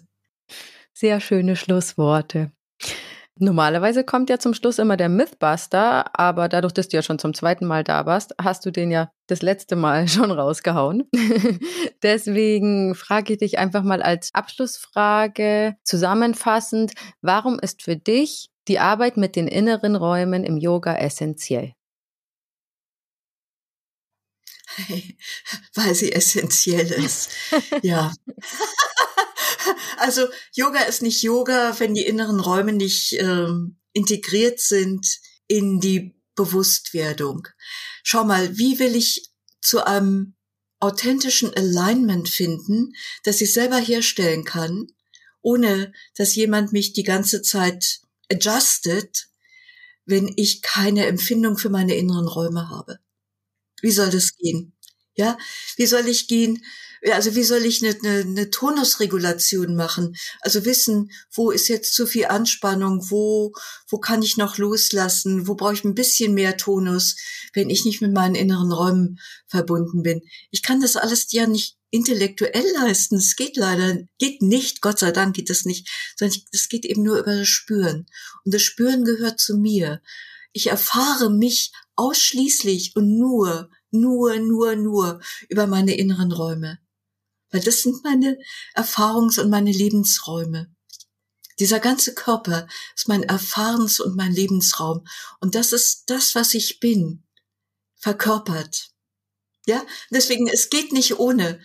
[0.95, 2.53] Sehr schöne Schlussworte.
[3.43, 7.35] Normalerweise kommt ja zum Schluss immer der Mythbuster, aber dadurch, dass du ja schon zum
[7.35, 11.11] zweiten Mal da warst, hast du den ja das letzte Mal schon rausgehauen.
[12.05, 19.17] Deswegen frage ich dich einfach mal als Abschlussfrage zusammenfassend, warum ist für dich die Arbeit
[19.17, 21.73] mit den inneren Räumen im Yoga essentiell?
[25.75, 27.33] Weil sie essentiell ist.
[27.83, 28.13] ja.
[29.99, 36.15] Also Yoga ist nicht Yoga, wenn die inneren Räume nicht ähm, integriert sind in die
[36.35, 37.49] Bewusstwerdung.
[38.03, 40.35] Schau mal, wie will ich zu einem
[40.81, 42.93] authentischen Alignment finden,
[43.23, 44.89] das ich selber herstellen kann,
[45.41, 48.01] ohne dass jemand mich die ganze Zeit
[48.31, 49.29] adjustet,
[50.05, 52.99] wenn ich keine Empfindung für meine inneren Räume habe.
[53.81, 54.73] Wie soll das gehen?
[55.15, 55.39] Ja,
[55.77, 56.65] wie soll ich gehen,
[57.11, 60.15] also wie soll ich eine, eine, eine Tonusregulation machen?
[60.41, 63.53] Also wissen, wo ist jetzt zu viel Anspannung, wo,
[63.89, 67.17] wo kann ich noch loslassen, wo brauche ich ein bisschen mehr Tonus,
[67.55, 70.23] wenn ich nicht mit meinen inneren Räumen verbunden bin.
[70.51, 73.17] Ich kann das alles ja nicht intellektuell leisten.
[73.17, 77.03] Es geht leider, geht nicht, Gott sei Dank geht das nicht, sondern es geht eben
[77.03, 78.07] nur über das Spüren.
[78.45, 80.01] Und das Spüren gehört zu mir.
[80.53, 86.79] Ich erfahre mich ausschließlich und nur, nur, nur, nur über meine inneren Räume
[87.53, 88.39] weil das sind meine
[88.75, 90.75] Erfahrungs- und meine Lebensräume.
[91.59, 95.07] Dieser ganze Körper ist mein Erfahrens- und mein Lebensraum.
[95.39, 97.23] Und das ist das, was ich bin,
[97.97, 98.89] verkörpert.
[99.67, 101.61] Ja, deswegen, es geht nicht ohne.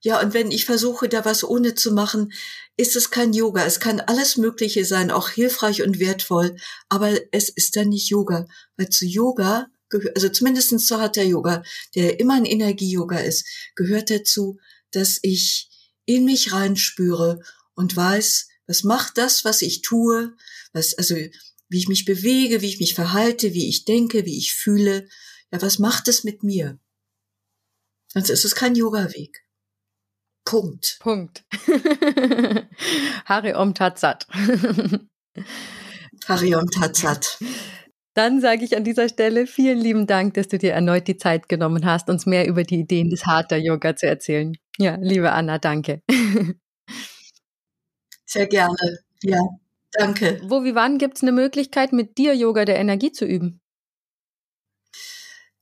[0.00, 2.32] Ja, und wenn ich versuche, da was ohne zu machen,
[2.76, 3.64] ist es kein Yoga.
[3.64, 6.56] Es kann alles Mögliche sein, auch hilfreich und wertvoll,
[6.88, 8.46] aber es ist dann nicht Yoga.
[8.76, 9.66] Weil zu Yoga,
[10.14, 11.62] also zumindestens zu Hatha Yoga,
[11.94, 14.58] der immer ein Energie-Yoga ist, gehört dazu,
[14.92, 15.68] dass ich
[16.04, 17.40] in mich reinspüre
[17.74, 20.34] und weiß, was macht das, was ich tue,
[20.72, 21.16] was, also,
[21.68, 25.08] wie ich mich bewege, wie ich mich verhalte, wie ich denke, wie ich fühle.
[25.50, 26.78] Ja, was macht es mit mir?
[28.08, 29.44] Sonst ist es kein Yoga-Weg.
[30.44, 30.98] Punkt.
[31.00, 31.44] Punkt.
[33.24, 34.26] Hari Om Tatsat.
[36.26, 37.38] Hari Om Tatsat.
[38.14, 41.48] Dann sage ich an dieser Stelle vielen lieben Dank, dass du dir erneut die Zeit
[41.48, 44.54] genommen hast, uns mehr über die Ideen des Hatha Yoga zu erzählen.
[44.78, 46.02] Ja, liebe Anna, danke.
[48.26, 48.98] Sehr gerne.
[49.22, 49.40] Ja,
[49.92, 50.40] danke.
[50.44, 53.60] Wo, wie, wann gibt es eine Möglichkeit, mit dir Yoga der Energie zu üben?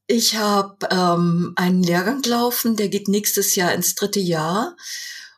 [0.08, 4.76] Ich habe ähm, einen Lehrgang laufen, der geht nächstes Jahr ins dritte Jahr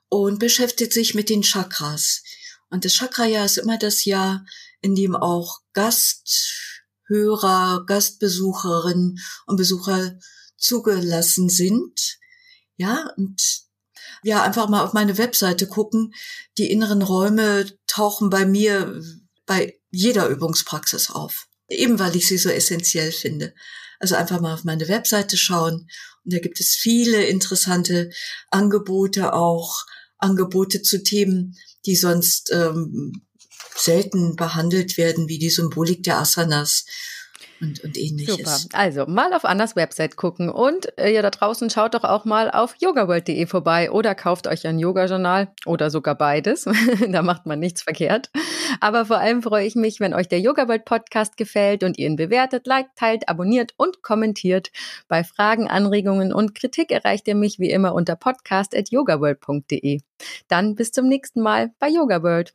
[0.09, 2.23] und beschäftigt sich mit den Chakras.
[2.71, 4.47] Und das Chakrajahr ist immer das Jahr,
[4.81, 5.61] in dem auch
[7.09, 10.19] Gasthörer, Gastbesucherinnen und Besucher
[10.57, 12.19] zugelassen sind.
[12.77, 13.41] Ja, und
[14.23, 16.15] ja, einfach mal auf meine Webseite gucken.
[16.59, 19.03] Die inneren Räume tauchen bei mir
[19.47, 21.49] bei jeder Übungspraxis auf.
[21.69, 23.55] Eben weil ich sie so essentiell finde.
[23.99, 25.89] Also einfach mal auf meine Webseite schauen.
[26.25, 28.11] Und da gibt es viele interessante
[28.51, 29.85] Angebote, auch
[30.19, 33.27] Angebote zu Themen, die sonst ähm,
[33.75, 36.85] selten behandelt werden, wie die Symbolik der Asanas
[37.63, 38.63] und, und ähnliches.
[38.63, 38.79] Super.
[38.79, 42.51] Also mal auf Annas Website gucken und äh, ihr da draußen schaut doch auch mal
[42.51, 46.65] auf yogaworld.de vorbei oder kauft euch ein Yoga-Journal oder sogar beides.
[47.09, 48.31] da macht man nichts verkehrt.
[48.81, 52.07] Aber vor allem freue ich mich, wenn euch der Yoga World Podcast gefällt und ihr
[52.07, 54.71] ihn bewertet, liked, teilt, abonniert und kommentiert.
[55.09, 60.01] Bei Fragen, Anregungen und Kritik erreicht ihr mich wie immer unter podcast.yogaworld.de.
[60.49, 62.55] Dann bis zum nächsten Mal bei Yoga World.